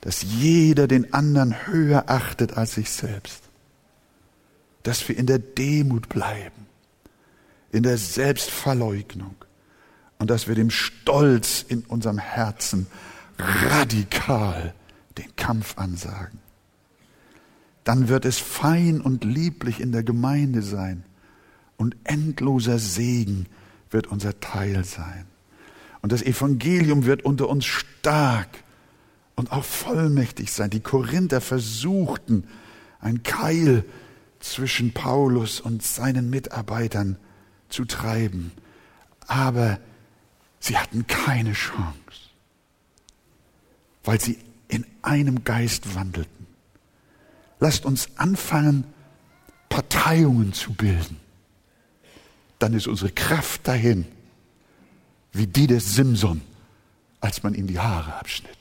dass 0.00 0.22
jeder 0.22 0.88
den 0.88 1.14
anderen 1.14 1.66
höher 1.66 2.04
achtet 2.08 2.56
als 2.56 2.74
sich 2.74 2.90
selbst, 2.90 3.42
dass 4.82 5.08
wir 5.08 5.16
in 5.16 5.26
der 5.26 5.38
Demut 5.38 6.08
bleiben, 6.08 6.66
in 7.70 7.84
der 7.84 7.96
Selbstverleugnung 7.96 9.36
und 10.22 10.30
dass 10.30 10.46
wir 10.46 10.54
dem 10.54 10.70
Stolz 10.70 11.64
in 11.66 11.80
unserem 11.82 12.16
Herzen 12.16 12.86
radikal 13.40 14.72
den 15.18 15.34
Kampf 15.34 15.76
ansagen. 15.78 16.38
Dann 17.82 18.06
wird 18.06 18.24
es 18.24 18.38
fein 18.38 19.00
und 19.00 19.24
lieblich 19.24 19.80
in 19.80 19.90
der 19.90 20.04
Gemeinde 20.04 20.62
sein 20.62 21.02
und 21.76 21.96
endloser 22.04 22.78
Segen 22.78 23.46
wird 23.90 24.06
unser 24.06 24.38
Teil 24.38 24.84
sein. 24.84 25.26
Und 26.02 26.12
das 26.12 26.22
Evangelium 26.22 27.04
wird 27.04 27.24
unter 27.24 27.48
uns 27.48 27.64
stark 27.64 28.62
und 29.34 29.50
auch 29.50 29.64
vollmächtig 29.64 30.52
sein. 30.52 30.70
Die 30.70 30.78
Korinther 30.78 31.40
versuchten, 31.40 32.44
ein 33.00 33.24
Keil 33.24 33.84
zwischen 34.38 34.92
Paulus 34.92 35.60
und 35.60 35.82
seinen 35.82 36.30
Mitarbeitern 36.30 37.16
zu 37.68 37.84
treiben, 37.86 38.52
aber 39.26 39.80
sie 40.62 40.78
hatten 40.78 41.06
keine 41.08 41.52
Chance, 41.52 42.30
weil 44.04 44.20
sie 44.20 44.38
in 44.68 44.86
einem 45.02 45.44
Geist 45.44 45.94
wandelten. 45.94 46.46
Lasst 47.58 47.84
uns 47.84 48.08
anfangen, 48.16 48.84
Parteiungen 49.68 50.52
zu 50.52 50.72
bilden, 50.72 51.18
dann 52.58 52.74
ist 52.74 52.86
unsere 52.86 53.10
Kraft 53.10 53.66
dahin, 53.66 54.06
wie 55.32 55.46
die 55.46 55.66
des 55.66 55.94
Simson, 55.94 56.42
als 57.20 57.42
man 57.42 57.54
ihm 57.54 57.66
die 57.66 57.78
Haare 57.78 58.14
abschnitt. 58.14 58.56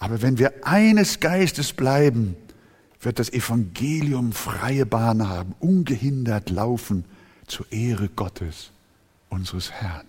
Aber 0.00 0.22
wenn 0.22 0.38
wir 0.38 0.66
eines 0.66 1.20
Geistes 1.20 1.72
bleiben, 1.72 2.34
wird 3.00 3.20
das 3.20 3.32
Evangelium 3.32 4.32
freie 4.32 4.86
Bahn 4.86 5.28
haben, 5.28 5.54
ungehindert 5.60 6.50
laufen 6.50 7.04
zur 7.52 7.70
Ehre 7.70 8.08
Gottes, 8.08 8.70
unseres 9.28 9.70
Herrn. 9.70 10.06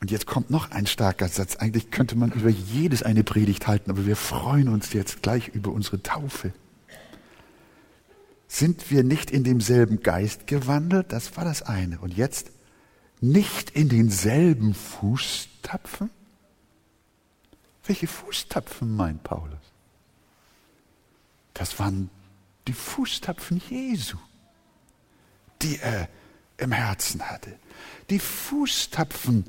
Und 0.00 0.10
jetzt 0.10 0.26
kommt 0.26 0.50
noch 0.50 0.72
ein 0.72 0.88
starker 0.88 1.28
Satz. 1.28 1.54
Eigentlich 1.54 1.92
könnte 1.92 2.16
man 2.16 2.32
über 2.32 2.48
jedes 2.48 3.04
eine 3.04 3.22
Predigt 3.22 3.68
halten, 3.68 3.92
aber 3.92 4.04
wir 4.04 4.16
freuen 4.16 4.68
uns 4.68 4.92
jetzt 4.92 5.22
gleich 5.22 5.46
über 5.46 5.70
unsere 5.70 6.02
Taufe. 6.02 6.52
Sind 8.48 8.90
wir 8.90 9.04
nicht 9.04 9.30
in 9.30 9.44
demselben 9.44 10.02
Geist 10.02 10.48
gewandelt? 10.48 11.12
Das 11.12 11.36
war 11.36 11.44
das 11.44 11.62
eine. 11.62 12.00
Und 12.00 12.16
jetzt 12.16 12.50
nicht 13.20 13.70
in 13.70 13.88
denselben 13.88 14.74
Fußtapfen? 14.74 16.10
Welche 17.86 18.08
Fußtapfen 18.08 18.96
meint 18.96 19.22
Paulus? 19.22 19.60
Das 21.54 21.78
waren 21.78 22.10
die 22.66 22.72
Fußtapfen 22.72 23.62
Jesu, 23.70 24.16
die 25.62 25.78
er 25.78 26.08
im 26.58 26.72
Herzen 26.72 27.22
hatte. 27.22 27.52
Die 28.10 28.18
Fußtapfen 28.18 29.44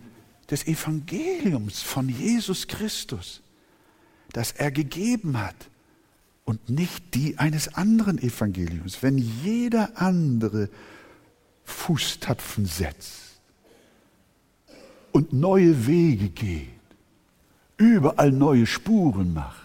des 0.49 0.67
Evangeliums 0.67 1.81
von 1.81 2.09
Jesus 2.09 2.67
Christus, 2.67 3.41
das 4.31 4.51
er 4.51 4.71
gegeben 4.71 5.39
hat 5.39 5.55
und 6.45 6.69
nicht 6.69 7.15
die 7.15 7.37
eines 7.37 7.75
anderen 7.75 8.17
Evangeliums. 8.17 9.01
Wenn 9.01 9.17
jeder 9.17 9.91
andere 9.95 10.69
Fußtapfen 11.63 12.65
setzt 12.65 13.39
und 15.11 15.33
neue 15.33 15.87
Wege 15.87 16.29
geht, 16.29 16.69
überall 17.77 18.31
neue 18.31 18.65
Spuren 18.65 19.33
macht, 19.33 19.61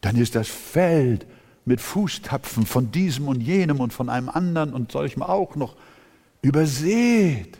dann 0.00 0.16
ist 0.16 0.34
das 0.34 0.48
Feld 0.48 1.26
mit 1.68 1.80
Fußtapfen 1.80 2.66
von 2.66 2.90
diesem 2.90 3.28
und 3.28 3.40
jenem 3.40 3.80
und 3.80 3.92
von 3.92 4.08
einem 4.08 4.28
anderen 4.28 4.72
und 4.72 4.90
solchem 4.90 5.22
auch 5.22 5.54
noch 5.54 5.76
übersät. 6.42 7.56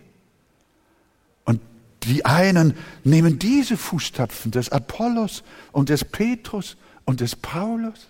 Die 2.04 2.24
einen 2.24 2.74
nehmen 3.04 3.38
diese 3.38 3.76
Fußtapfen 3.76 4.50
des 4.50 4.70
Apollos 4.70 5.42
und 5.72 5.88
des 5.88 6.04
Petrus 6.04 6.76
und 7.04 7.20
des 7.20 7.36
Paulus. 7.36 8.08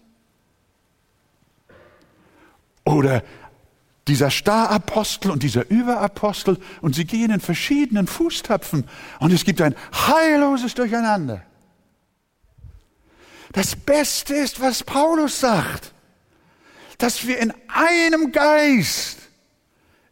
Oder 2.84 3.22
dieser 4.06 4.30
Starapostel 4.30 5.30
und 5.30 5.42
dieser 5.42 5.68
Überapostel 5.68 6.58
und 6.80 6.94
sie 6.94 7.04
gehen 7.04 7.30
in 7.30 7.40
verschiedenen 7.40 8.06
Fußtapfen 8.06 8.84
und 9.20 9.32
es 9.32 9.44
gibt 9.44 9.60
ein 9.60 9.74
heilloses 9.92 10.74
Durcheinander. 10.74 11.42
Das 13.52 13.76
Beste 13.76 14.34
ist, 14.34 14.60
was 14.60 14.84
Paulus 14.84 15.40
sagt, 15.40 15.94
dass 16.98 17.26
wir 17.26 17.38
in 17.38 17.52
einem 17.68 18.32
Geist 18.32 19.18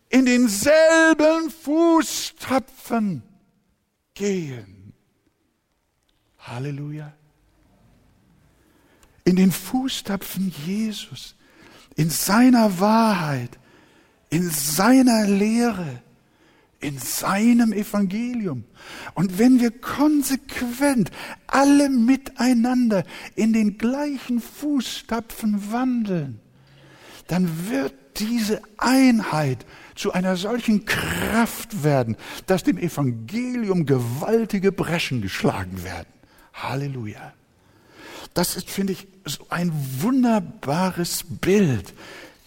in 0.08 0.24
denselben 0.24 1.50
Fußtapfen 1.50 3.22
gehen. 4.14 4.92
Halleluja. 6.38 7.12
In 9.24 9.36
den 9.36 9.50
Fußtapfen 9.50 10.54
Jesus, 10.64 11.34
in 11.96 12.10
seiner 12.10 12.78
Wahrheit, 12.78 13.58
in 14.30 14.48
seiner 14.50 15.26
Lehre, 15.26 16.02
in 16.80 16.98
seinem 16.98 17.72
Evangelium. 17.72 18.64
Und 19.14 19.38
wenn 19.38 19.60
wir 19.60 19.70
konsequent 19.70 21.10
alle 21.46 21.88
miteinander 21.88 23.04
in 23.34 23.52
den 23.52 23.78
gleichen 23.78 24.40
Fußtapfen 24.40 25.72
wandeln, 25.72 26.40
dann 27.28 27.68
wird 27.68 27.94
diese 28.18 28.62
Einheit 28.78 29.66
zu 29.94 30.12
einer 30.12 30.36
solchen 30.36 30.84
Kraft 30.84 31.82
werden, 31.82 32.16
dass 32.46 32.62
dem 32.62 32.78
Evangelium 32.78 33.86
gewaltige 33.86 34.72
Breschen 34.72 35.22
geschlagen 35.22 35.82
werden. 35.82 36.08
Halleluja. 36.52 37.32
Das 38.34 38.56
ist, 38.56 38.70
finde 38.70 38.92
ich, 38.92 39.08
so 39.24 39.46
ein 39.48 39.72
wunderbares 40.00 41.24
Bild. 41.40 41.94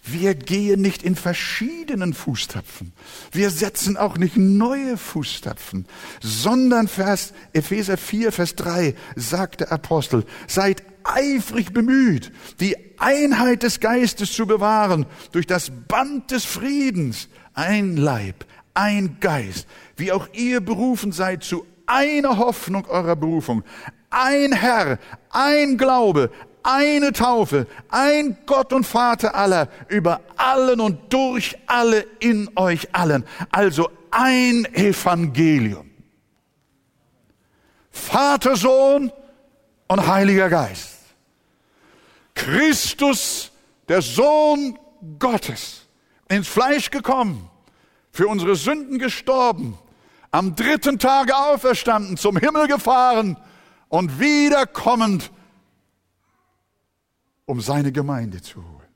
Wir 0.04 0.36
gehen 0.36 0.82
nicht 0.82 1.04
in 1.04 1.16
verschiedenen 1.16 2.14
Fußtapfen. 2.14 2.94
Wir 3.32 3.50
setzen 3.50 3.98
auch 3.98 4.18
nicht 4.18 4.38
neue 4.38 4.98
Fußtapfen, 4.98 5.86
sondern 6.22 6.88
Vers, 6.88 7.34
Epheser 7.54 7.98
4, 7.98 8.32
Vers 8.32 8.56
3 8.56 8.96
sagt 9.16 9.62
der 9.62 9.72
Apostel, 9.72 10.26
seid 10.48 10.84
eifrig 11.04 11.74
bemüht, 11.74 12.32
die 12.60 12.76
Einheit 12.98 13.64
des 13.64 13.80
Geistes 13.80 14.34
zu 14.34 14.46
bewahren 14.46 15.06
durch 15.32 15.48
das 15.48 15.72
Band 15.88 16.32
des 16.32 16.46
Friedens 16.46 17.30
ein 17.54 17.98
Leib, 17.98 18.46
ein 18.74 19.18
Geist, 19.20 19.68
wie 19.98 20.12
auch 20.12 20.28
ihr 20.34 20.62
berufen 20.62 21.12
seid 21.12 21.44
zu 21.44 21.66
einer 21.86 22.38
Hoffnung 22.38 22.86
eurer 22.86 23.16
Berufung, 23.16 23.64
ein 24.10 24.54
Herr, 24.54 25.00
ein 25.32 25.78
Glaube, 25.78 26.32
eine 26.64 27.14
Taufe, 27.14 27.68
ein 27.90 28.38
Gott 28.46 28.74
und 28.74 28.86
Vater 28.86 29.36
aller, 29.36 29.70
über 29.88 30.22
allen 30.38 30.80
und 30.80 31.14
durch 31.14 31.58
alle 31.68 32.06
in 32.20 32.50
euch 32.56 32.90
allen. 32.94 33.26
Also 33.52 33.90
ein 34.12 34.66
Evangelium. 34.74 35.90
Vater, 37.92 38.56
Sohn 38.56 39.12
und 39.88 40.08
Heiliger 40.08 40.50
Geist. 40.50 40.98
Christus, 42.36 43.52
der 43.88 44.02
Sohn 44.02 44.80
Gottes, 45.20 45.86
ins 46.30 46.48
Fleisch 46.48 46.90
gekommen, 46.90 47.50
für 48.12 48.28
unsere 48.28 48.56
Sünden 48.56 49.00
gestorben, 49.00 49.78
am 50.32 50.56
dritten 50.56 51.00
Tage 51.00 51.36
auferstanden, 51.36 52.18
zum 52.18 52.38
Himmel 52.38 52.68
gefahren 52.68 53.38
und 53.90 54.20
wiederkommend, 54.20 55.32
um 57.50 57.62
seine 57.62 57.92
Gemeinde 57.92 58.44
zu 58.44 58.64
holen. 58.64 58.88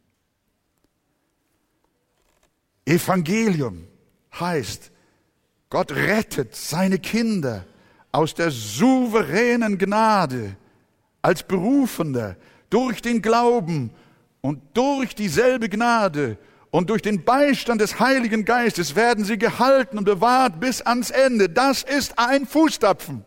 Evangelium 2.86 3.88
heißt, 4.40 4.92
Gott 5.72 5.92
rettet 5.92 6.56
seine 6.56 7.00
Kinder 7.00 7.66
aus 8.12 8.36
der 8.36 8.52
souveränen 8.52 9.80
Gnade 9.80 10.56
als 11.24 11.42
Berufender 11.42 12.38
durch 12.70 13.02
den 13.02 13.24
Glauben 13.24 13.90
und 14.42 14.62
durch 14.76 15.16
dieselbe 15.16 15.68
Gnade 15.68 16.38
und 16.70 16.92
durch 16.92 17.02
den 17.02 17.26
Beistand 17.26 17.82
des 17.82 18.00
Heiligen 18.00 18.46
Geistes 18.46 18.96
werden 18.96 19.26
sie 19.26 19.40
gehalten 19.40 19.98
und 19.98 20.04
bewahrt 20.04 20.60
bis 20.60 20.84
ans 20.84 21.10
Ende. 21.10 21.50
Das 21.50 21.82
ist 21.82 22.20
ein 22.20 22.46
Fußtapfen. 22.46 23.26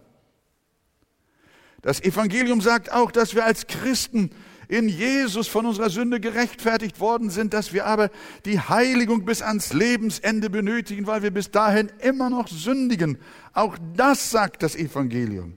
Das 1.83 2.01
Evangelium 2.01 2.61
sagt 2.61 2.93
auch, 2.93 3.11
dass 3.11 3.35
wir 3.35 3.45
als 3.45 3.67
Christen 3.67 4.31
in 4.69 4.89
Jesus 4.89 5.49
von 5.49 5.67
unserer 5.67 5.91
Sünde 5.91 6.21
gerechtfertigt 6.21 7.01
worden 7.01 7.31
sind, 7.31 7.55
dass 7.55 7.73
wir 7.73 7.87
aber 7.87 8.11
die 8.45 8.61
Heiligung 8.61 9.25
bis 9.25 9.43
ans 9.43 9.73
Lebensende 9.73 10.51
benötigen, 10.51 11.07
weil 11.07 11.23
wir 11.23 11.31
bis 11.31 11.51
dahin 11.51 11.91
immer 12.01 12.31
noch 12.31 12.49
sündigen. 12.49 13.19
Auch 13.53 13.77
das 13.95 14.31
sagt 14.31 14.63
das 14.63 14.77
Evangelium. 14.77 15.57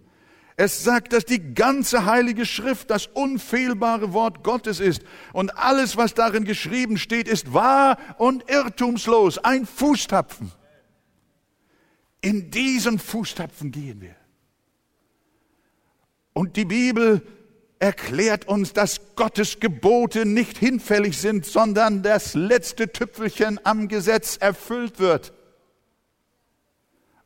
Es 0.62 0.84
sagt, 0.84 1.14
dass 1.14 1.24
die 1.24 1.54
ganze 1.54 2.04
heilige 2.04 2.46
Schrift 2.46 2.90
das 2.90 3.08
unfehlbare 3.08 4.12
Wort 4.12 4.44
Gottes 4.44 4.82
ist. 4.82 5.04
Und 5.32 5.58
alles, 5.58 5.96
was 5.96 6.14
darin 6.16 6.44
geschrieben 6.44 6.98
steht, 6.98 7.30
ist 7.30 7.54
wahr 7.54 7.98
und 8.18 8.50
irrtumslos. 8.50 9.38
Ein 9.38 9.66
Fußtapfen. 9.66 10.52
In 12.20 12.52
diesen 12.52 13.00
Fußtapfen 13.00 13.72
gehen 13.72 14.02
wir. 14.02 14.16
Und 16.34 16.58
die 16.58 16.66
Bibel 16.66 17.22
erklärt 17.80 18.48
uns, 18.48 18.74
dass 18.74 19.16
Gottes 19.16 19.60
Gebote 19.60 20.26
nicht 20.26 20.58
hinfällig 20.58 21.18
sind, 21.18 21.46
sondern 21.46 22.04
das 22.04 22.34
letzte 22.34 22.92
Tüpfelchen 22.92 23.60
am 23.64 23.88
Gesetz 23.88 24.38
erfüllt 24.38 25.00
wird. 25.00 25.34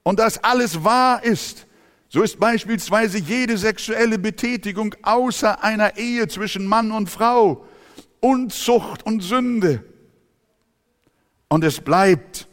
Und 0.04 0.20
dass 0.20 0.44
alles 0.44 0.84
wahr 0.84 1.24
ist 1.24 1.66
so 2.14 2.22
ist 2.22 2.40
beispielsweise 2.40 3.18
jede 3.18 3.58
sexuelle 3.58 4.20
Betätigung 4.20 4.96
außer 5.02 5.64
einer 5.64 5.98
Ehe 5.98 6.28
zwischen 6.28 6.68
Mann 6.68 6.92
und 6.92 7.10
Frau 7.10 7.66
Unzucht 8.20 9.04
und 9.04 9.22
Sünde. 9.22 9.84
Und 11.48 11.64
es 11.64 11.82
bleibt, 11.82 12.48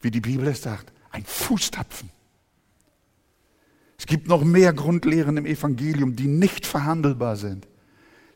wie 0.00 0.10
die 0.10 0.22
Bibel 0.22 0.48
es 0.48 0.62
sagt, 0.62 0.90
ein 1.10 1.26
Fußtapfen. 1.26 2.08
Es 3.98 4.06
gibt 4.06 4.28
noch 4.28 4.44
mehr 4.44 4.72
Grundlehren 4.72 5.36
im 5.36 5.46
Evangelium, 5.46 6.14
die 6.14 6.28
nicht 6.28 6.66
verhandelbar 6.66 7.36
sind. 7.36 7.66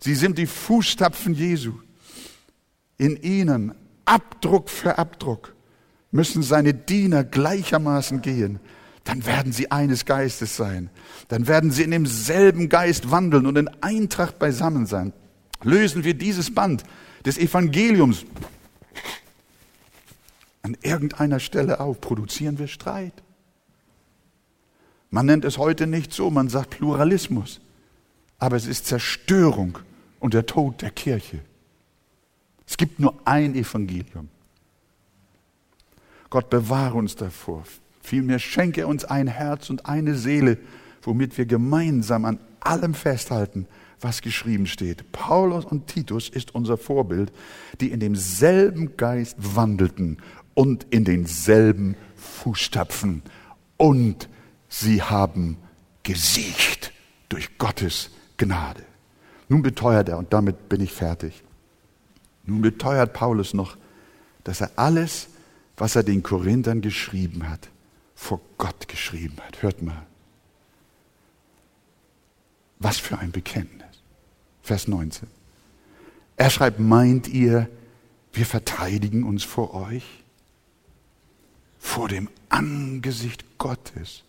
Sie 0.00 0.14
sind 0.14 0.36
die 0.36 0.46
Fußtapfen 0.46 1.34
Jesu. 1.34 1.74
In 2.98 3.16
ihnen, 3.22 3.72
Abdruck 4.04 4.68
für 4.68 4.98
Abdruck, 4.98 5.54
müssen 6.10 6.42
seine 6.42 6.74
Diener 6.74 7.24
gleichermaßen 7.24 8.20
gehen. 8.20 8.58
Dann 9.04 9.24
werden 9.24 9.52
sie 9.52 9.70
eines 9.70 10.04
Geistes 10.04 10.56
sein. 10.56 10.90
Dann 11.28 11.46
werden 11.46 11.70
sie 11.70 11.82
in 11.82 11.92
demselben 11.92 12.68
Geist 12.68 13.10
wandeln 13.10 13.46
und 13.46 13.56
in 13.56 13.68
Eintracht 13.80 14.38
beisammen 14.38 14.86
sein. 14.86 15.12
Lösen 15.62 16.04
wir 16.04 16.14
dieses 16.14 16.52
Band 16.52 16.82
des 17.24 17.38
Evangeliums 17.38 18.24
an 20.62 20.76
irgendeiner 20.82 21.40
Stelle 21.40 21.80
auf, 21.80 22.00
produzieren 22.00 22.58
wir 22.58 22.68
Streit. 22.68 23.14
Man 25.12 25.26
nennt 25.26 25.44
es 25.44 25.58
heute 25.58 25.86
nicht 25.86 26.14
so, 26.14 26.30
man 26.30 26.48
sagt 26.48 26.70
Pluralismus. 26.70 27.60
Aber 28.38 28.56
es 28.56 28.66
ist 28.66 28.86
Zerstörung 28.86 29.78
und 30.18 30.32
der 30.32 30.46
Tod 30.46 30.80
der 30.80 30.90
Kirche. 30.90 31.40
Es 32.66 32.78
gibt 32.78 32.98
nur 32.98 33.14
ein 33.26 33.54
Evangelium. 33.54 34.30
Gott 36.30 36.48
bewahre 36.48 36.96
uns 36.96 37.14
davor. 37.14 37.62
Vielmehr 38.00 38.38
schenke 38.38 38.86
uns 38.86 39.04
ein 39.04 39.26
Herz 39.26 39.68
und 39.68 39.84
eine 39.84 40.14
Seele, 40.14 40.56
womit 41.02 41.36
wir 41.36 41.44
gemeinsam 41.44 42.24
an 42.24 42.38
allem 42.60 42.94
festhalten, 42.94 43.66
was 44.00 44.22
geschrieben 44.22 44.66
steht. 44.66 45.12
Paulus 45.12 45.66
und 45.66 45.88
Titus 45.88 46.30
ist 46.30 46.54
unser 46.54 46.78
Vorbild, 46.78 47.30
die 47.82 47.90
in 47.90 48.00
demselben 48.00 48.96
Geist 48.96 49.36
wandelten 49.38 50.22
und 50.54 50.86
in 50.88 51.04
denselben 51.04 51.96
Fußstapfen 52.16 53.22
und 53.76 54.30
sie 54.72 55.02
haben 55.02 55.58
gesiegt 56.02 56.92
durch 57.28 57.58
Gottes 57.58 58.10
Gnade. 58.38 58.84
Nun 59.48 59.62
beteuert 59.62 60.08
er, 60.08 60.18
und 60.18 60.32
damit 60.32 60.68
bin 60.68 60.80
ich 60.80 60.92
fertig, 60.92 61.44
nun 62.44 62.62
beteuert 62.62 63.12
Paulus 63.12 63.54
noch, 63.54 63.76
dass 64.44 64.60
er 64.60 64.70
alles, 64.76 65.28
was 65.76 65.94
er 65.94 66.02
den 66.02 66.22
Korinthern 66.22 66.80
geschrieben 66.80 67.48
hat, 67.48 67.68
vor 68.14 68.40
Gott 68.58 68.88
geschrieben 68.88 69.36
hat. 69.46 69.62
Hört 69.62 69.82
mal. 69.82 70.06
Was 72.78 72.98
für 72.98 73.18
ein 73.18 73.30
Bekenntnis. 73.30 73.86
Vers 74.62 74.88
19. 74.88 75.28
Er 76.36 76.50
schreibt, 76.50 76.80
meint 76.80 77.28
ihr, 77.28 77.68
wir 78.32 78.46
verteidigen 78.46 79.22
uns 79.22 79.44
vor 79.44 79.74
euch? 79.74 80.04
Vor 81.78 82.08
dem 82.08 82.28
Angesicht 82.48 83.44
Gottes 83.58 84.24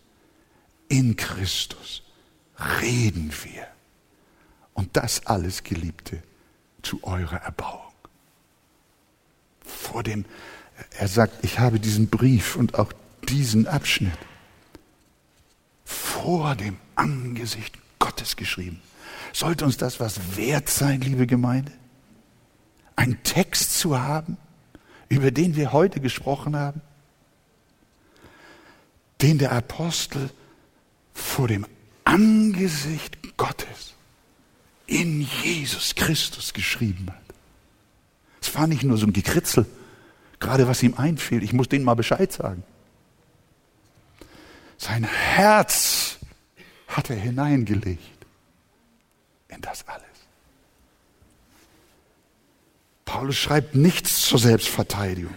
in 0.88 1.16
Christus 1.16 2.02
reden 2.80 3.32
wir. 3.42 3.66
Und 4.74 4.96
das 4.96 5.26
alles, 5.26 5.62
Geliebte, 5.62 6.22
zu 6.82 7.02
eurer 7.04 7.38
Erbauung. 7.38 7.80
Vor 9.64 10.02
dem, 10.02 10.24
er 10.98 11.08
sagt, 11.08 11.44
ich 11.44 11.58
habe 11.58 11.80
diesen 11.80 12.08
Brief 12.08 12.56
und 12.56 12.74
auch 12.78 12.92
diesen 13.28 13.66
Abschnitt 13.66 14.18
vor 15.84 16.56
dem 16.56 16.78
Angesicht 16.94 17.76
Gottes 17.98 18.36
geschrieben. 18.36 18.80
Sollte 19.32 19.64
uns 19.64 19.76
das 19.76 20.00
was 20.00 20.36
wert 20.36 20.68
sein, 20.68 21.00
liebe 21.00 21.26
Gemeinde? 21.26 21.72
Einen 22.96 23.22
Text 23.24 23.78
zu 23.78 24.00
haben, 24.00 24.36
über 25.08 25.30
den 25.30 25.56
wir 25.56 25.72
heute 25.72 26.00
gesprochen 26.00 26.56
haben? 26.56 26.80
Den 29.20 29.38
der 29.38 29.52
Apostel 29.52 30.30
vor 31.14 31.48
dem 31.48 31.66
Angesicht 32.04 33.36
Gottes 33.36 33.94
in 34.86 35.22
Jesus 35.22 35.94
Christus 35.94 36.52
geschrieben 36.52 37.06
hat. 37.08 37.22
Es 38.42 38.54
war 38.54 38.66
nicht 38.66 38.82
nur 38.82 38.98
so 38.98 39.06
ein 39.06 39.12
Gekritzel, 39.12 39.64
gerade 40.38 40.68
was 40.68 40.82
ihm 40.82 40.94
einfiel. 40.94 41.42
Ich 41.42 41.54
muss 41.54 41.68
denen 41.68 41.84
mal 41.84 41.94
Bescheid 41.94 42.30
sagen. 42.30 42.62
Sein 44.76 45.04
Herz 45.04 46.18
hat 46.88 47.08
er 47.08 47.16
hineingelegt 47.16 48.02
in 49.48 49.60
das 49.62 49.88
alles. 49.88 50.02
Paulus 53.04 53.36
schreibt 53.36 53.74
nichts 53.74 54.20
zur 54.20 54.38
Selbstverteidigung 54.38 55.34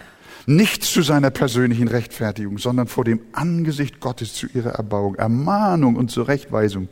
nicht 0.48 0.82
zu 0.82 1.02
seiner 1.02 1.30
persönlichen 1.30 1.88
Rechtfertigung, 1.88 2.56
sondern 2.56 2.88
vor 2.88 3.04
dem 3.04 3.20
Angesicht 3.32 4.00
Gottes 4.00 4.32
zu 4.32 4.46
ihrer 4.46 4.70
Erbauung. 4.70 5.14
Ermahnung 5.16 5.94
und 5.96 6.10
Zurechtweisung 6.10 6.88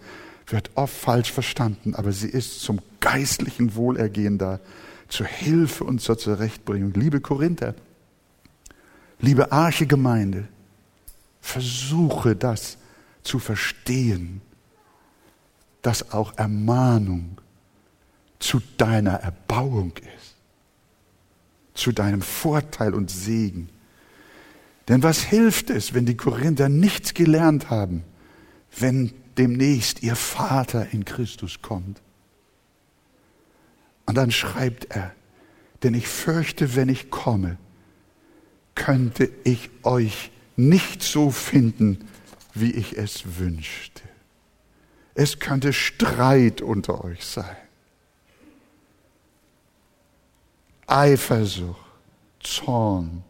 wird 0.46 0.70
oft 0.74 0.94
falsch 0.94 1.32
verstanden, 1.32 1.94
aber 1.94 2.12
sie 2.12 2.28
ist 2.28 2.60
zum 2.60 2.80
geistlichen 3.00 3.74
Wohlergehen 3.74 4.36
da, 4.36 4.60
zur 5.08 5.24
Hilfe 5.24 5.84
und 5.84 6.02
zur 6.02 6.18
Zurechtbringung. 6.18 6.92
Liebe 6.92 7.22
Korinther, 7.22 7.74
liebe 9.20 9.50
Arche-Gemeinde, 9.50 10.48
versuche 11.40 12.36
das 12.36 12.76
zu 13.22 13.38
verstehen, 13.38 14.42
dass 15.80 16.12
auch 16.12 16.36
Ermahnung 16.36 17.38
zu 18.38 18.60
deiner 18.76 19.14
Erbauung 19.14 19.92
ist 19.96 20.15
zu 21.76 21.92
deinem 21.92 22.22
Vorteil 22.22 22.94
und 22.94 23.10
Segen. 23.10 23.68
Denn 24.88 25.02
was 25.02 25.22
hilft 25.22 25.70
es, 25.70 25.94
wenn 25.94 26.06
die 26.06 26.16
Korinther 26.16 26.68
nichts 26.68 27.14
gelernt 27.14 27.70
haben, 27.70 28.04
wenn 28.78 29.12
demnächst 29.36 30.02
ihr 30.02 30.16
Vater 30.16 30.92
in 30.92 31.04
Christus 31.04 31.60
kommt? 31.62 32.00
Und 34.06 34.16
dann 34.16 34.30
schreibt 34.30 34.86
er, 34.90 35.12
denn 35.82 35.94
ich 35.94 36.06
fürchte, 36.06 36.76
wenn 36.76 36.88
ich 36.88 37.10
komme, 37.10 37.58
könnte 38.74 39.30
ich 39.44 39.70
euch 39.82 40.30
nicht 40.56 41.02
so 41.02 41.30
finden, 41.30 42.06
wie 42.54 42.70
ich 42.70 42.96
es 42.96 43.38
wünschte. 43.38 44.02
Es 45.14 45.38
könnte 45.38 45.72
Streit 45.72 46.62
unter 46.62 47.04
euch 47.04 47.24
sein. 47.24 47.56
Eifersucht, 50.86 51.80
Zorn, 52.40 53.24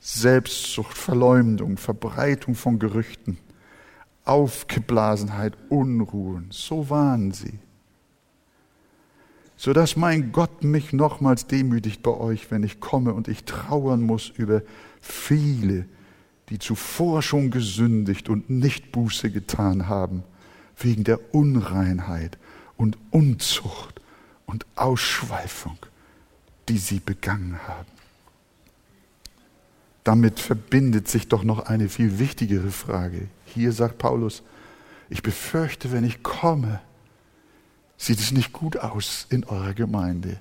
Selbstsucht, 0.00 0.96
Verleumdung, 0.96 1.76
Verbreitung 1.76 2.54
von 2.54 2.78
Gerüchten, 2.78 3.38
Aufgeblasenheit, 4.24 5.54
Unruhen. 5.70 6.46
So 6.50 6.88
waren 6.90 7.32
sie. 7.32 7.58
Sodass 9.56 9.96
mein 9.96 10.30
Gott 10.30 10.62
mich 10.62 10.92
nochmals 10.92 11.46
demütigt 11.46 12.02
bei 12.02 12.12
euch, 12.12 12.50
wenn 12.50 12.62
ich 12.62 12.80
komme 12.80 13.12
und 13.12 13.28
ich 13.28 13.44
trauern 13.44 14.02
muss 14.02 14.28
über 14.28 14.62
viele, 15.00 15.86
die 16.50 16.58
zuvor 16.58 17.22
schon 17.22 17.50
gesündigt 17.50 18.28
und 18.28 18.50
nicht 18.50 18.92
Buße 18.92 19.30
getan 19.30 19.88
haben, 19.88 20.22
wegen 20.76 21.02
der 21.02 21.34
Unreinheit 21.34 22.38
und 22.76 22.98
Unzucht 23.10 24.00
und 24.46 24.66
Ausschweifung 24.76 25.78
die 26.68 26.78
sie 26.78 27.00
begangen 27.00 27.58
haben. 27.66 27.94
Damit 30.04 30.38
verbindet 30.38 31.08
sich 31.08 31.28
doch 31.28 31.44
noch 31.44 31.66
eine 31.66 31.88
viel 31.88 32.18
wichtigere 32.18 32.70
Frage. 32.70 33.28
Hier 33.46 33.72
sagt 33.72 33.98
Paulus, 33.98 34.42
ich 35.08 35.22
befürchte, 35.22 35.92
wenn 35.92 36.04
ich 36.04 36.22
komme, 36.22 36.80
sieht 37.96 38.20
es 38.20 38.32
nicht 38.32 38.52
gut 38.52 38.76
aus 38.76 39.26
in 39.30 39.44
eurer 39.44 39.72
Gemeinde. 39.72 40.38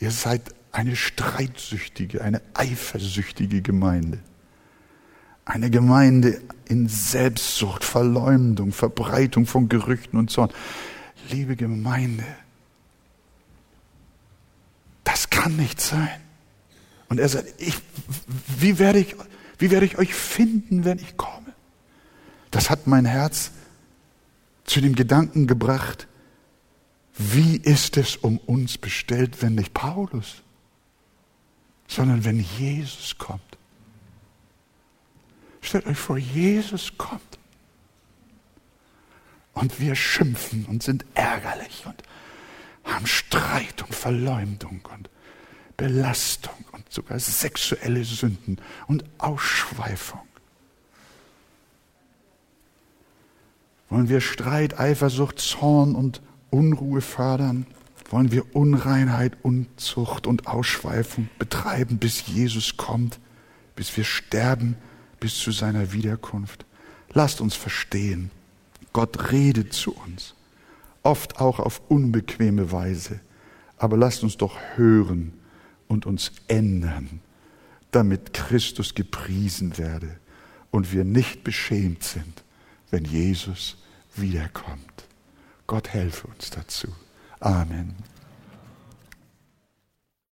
Ihr 0.00 0.10
seid 0.10 0.54
eine 0.70 0.96
streitsüchtige, 0.96 2.22
eine 2.22 2.42
eifersüchtige 2.54 3.62
Gemeinde. 3.62 4.18
Eine 5.44 5.70
Gemeinde 5.70 6.42
in 6.66 6.88
Selbstsucht, 6.88 7.84
Verleumdung, 7.84 8.72
Verbreitung 8.72 9.46
von 9.46 9.70
Gerüchten 9.70 10.18
und 10.18 10.30
Zorn. 10.30 10.50
Liebe 11.30 11.56
Gemeinde, 11.56 12.24
das 15.04 15.30
kann 15.48 15.56
nicht 15.56 15.80
sein. 15.80 16.20
Und 17.08 17.18
er 17.18 17.28
sagt, 17.28 17.54
ich, 17.58 17.74
wie, 18.58 18.78
werde 18.78 18.98
ich, 18.98 19.16
wie 19.58 19.70
werde 19.70 19.86
ich 19.86 19.96
euch 19.98 20.14
finden, 20.14 20.84
wenn 20.84 20.98
ich 20.98 21.16
komme? 21.16 21.54
Das 22.50 22.68
hat 22.68 22.86
mein 22.86 23.06
Herz 23.06 23.50
zu 24.64 24.80
dem 24.80 24.94
Gedanken 24.94 25.46
gebracht, 25.46 26.06
wie 27.16 27.56
ist 27.56 27.96
es 27.96 28.16
um 28.16 28.38
uns 28.38 28.76
bestellt, 28.76 29.40
wenn 29.42 29.54
nicht 29.54 29.72
Paulus, 29.72 30.42
sondern 31.88 32.24
wenn 32.24 32.40
Jesus 32.40 33.16
kommt. 33.16 33.40
Stellt 35.62 35.86
euch 35.86 35.98
vor, 35.98 36.18
Jesus 36.18 36.92
kommt. 36.98 37.22
Und 39.54 39.80
wir 39.80 39.96
schimpfen 39.96 40.66
und 40.66 40.82
sind 40.82 41.04
ärgerlich 41.14 41.84
und 41.86 42.02
haben 42.84 43.06
Streit 43.06 43.82
und 43.82 43.94
Verleumdung 43.94 44.82
und 44.94 45.10
Belastung 45.78 46.64
und 46.72 46.92
sogar 46.92 47.20
sexuelle 47.20 48.04
Sünden 48.04 48.60
und 48.88 49.04
Ausschweifung. 49.16 50.20
Wollen 53.88 54.08
wir 54.08 54.20
Streit, 54.20 54.78
Eifersucht, 54.78 55.38
Zorn 55.38 55.94
und 55.94 56.20
Unruhe 56.50 57.00
fördern? 57.00 57.64
Wollen 58.10 58.32
wir 58.32 58.56
Unreinheit, 58.56 59.36
Unzucht 59.42 60.26
und 60.26 60.48
Ausschweifung 60.48 61.28
betreiben, 61.38 61.98
bis 61.98 62.26
Jesus 62.26 62.76
kommt, 62.76 63.20
bis 63.76 63.96
wir 63.96 64.04
sterben, 64.04 64.76
bis 65.20 65.38
zu 65.38 65.52
seiner 65.52 65.92
Wiederkunft? 65.92 66.66
Lasst 67.12 67.40
uns 67.40 67.54
verstehen, 67.54 68.32
Gott 68.92 69.30
redet 69.30 69.72
zu 69.72 69.94
uns, 69.94 70.34
oft 71.04 71.40
auch 71.40 71.60
auf 71.60 71.82
unbequeme 71.88 72.72
Weise, 72.72 73.20
aber 73.76 73.96
lasst 73.96 74.24
uns 74.24 74.36
doch 74.36 74.56
hören 74.74 75.37
und 75.88 76.06
uns 76.06 76.32
ändern, 76.46 77.20
damit 77.90 78.32
Christus 78.34 78.94
gepriesen 78.94 79.78
werde 79.78 80.18
und 80.70 80.92
wir 80.92 81.04
nicht 81.04 81.42
beschämt 81.44 82.04
sind, 82.04 82.44
wenn 82.90 83.04
Jesus 83.04 83.76
wiederkommt. 84.14 85.04
Gott 85.66 85.88
helfe 85.88 86.28
uns 86.28 86.50
dazu. 86.50 86.88
Amen. 87.40 87.94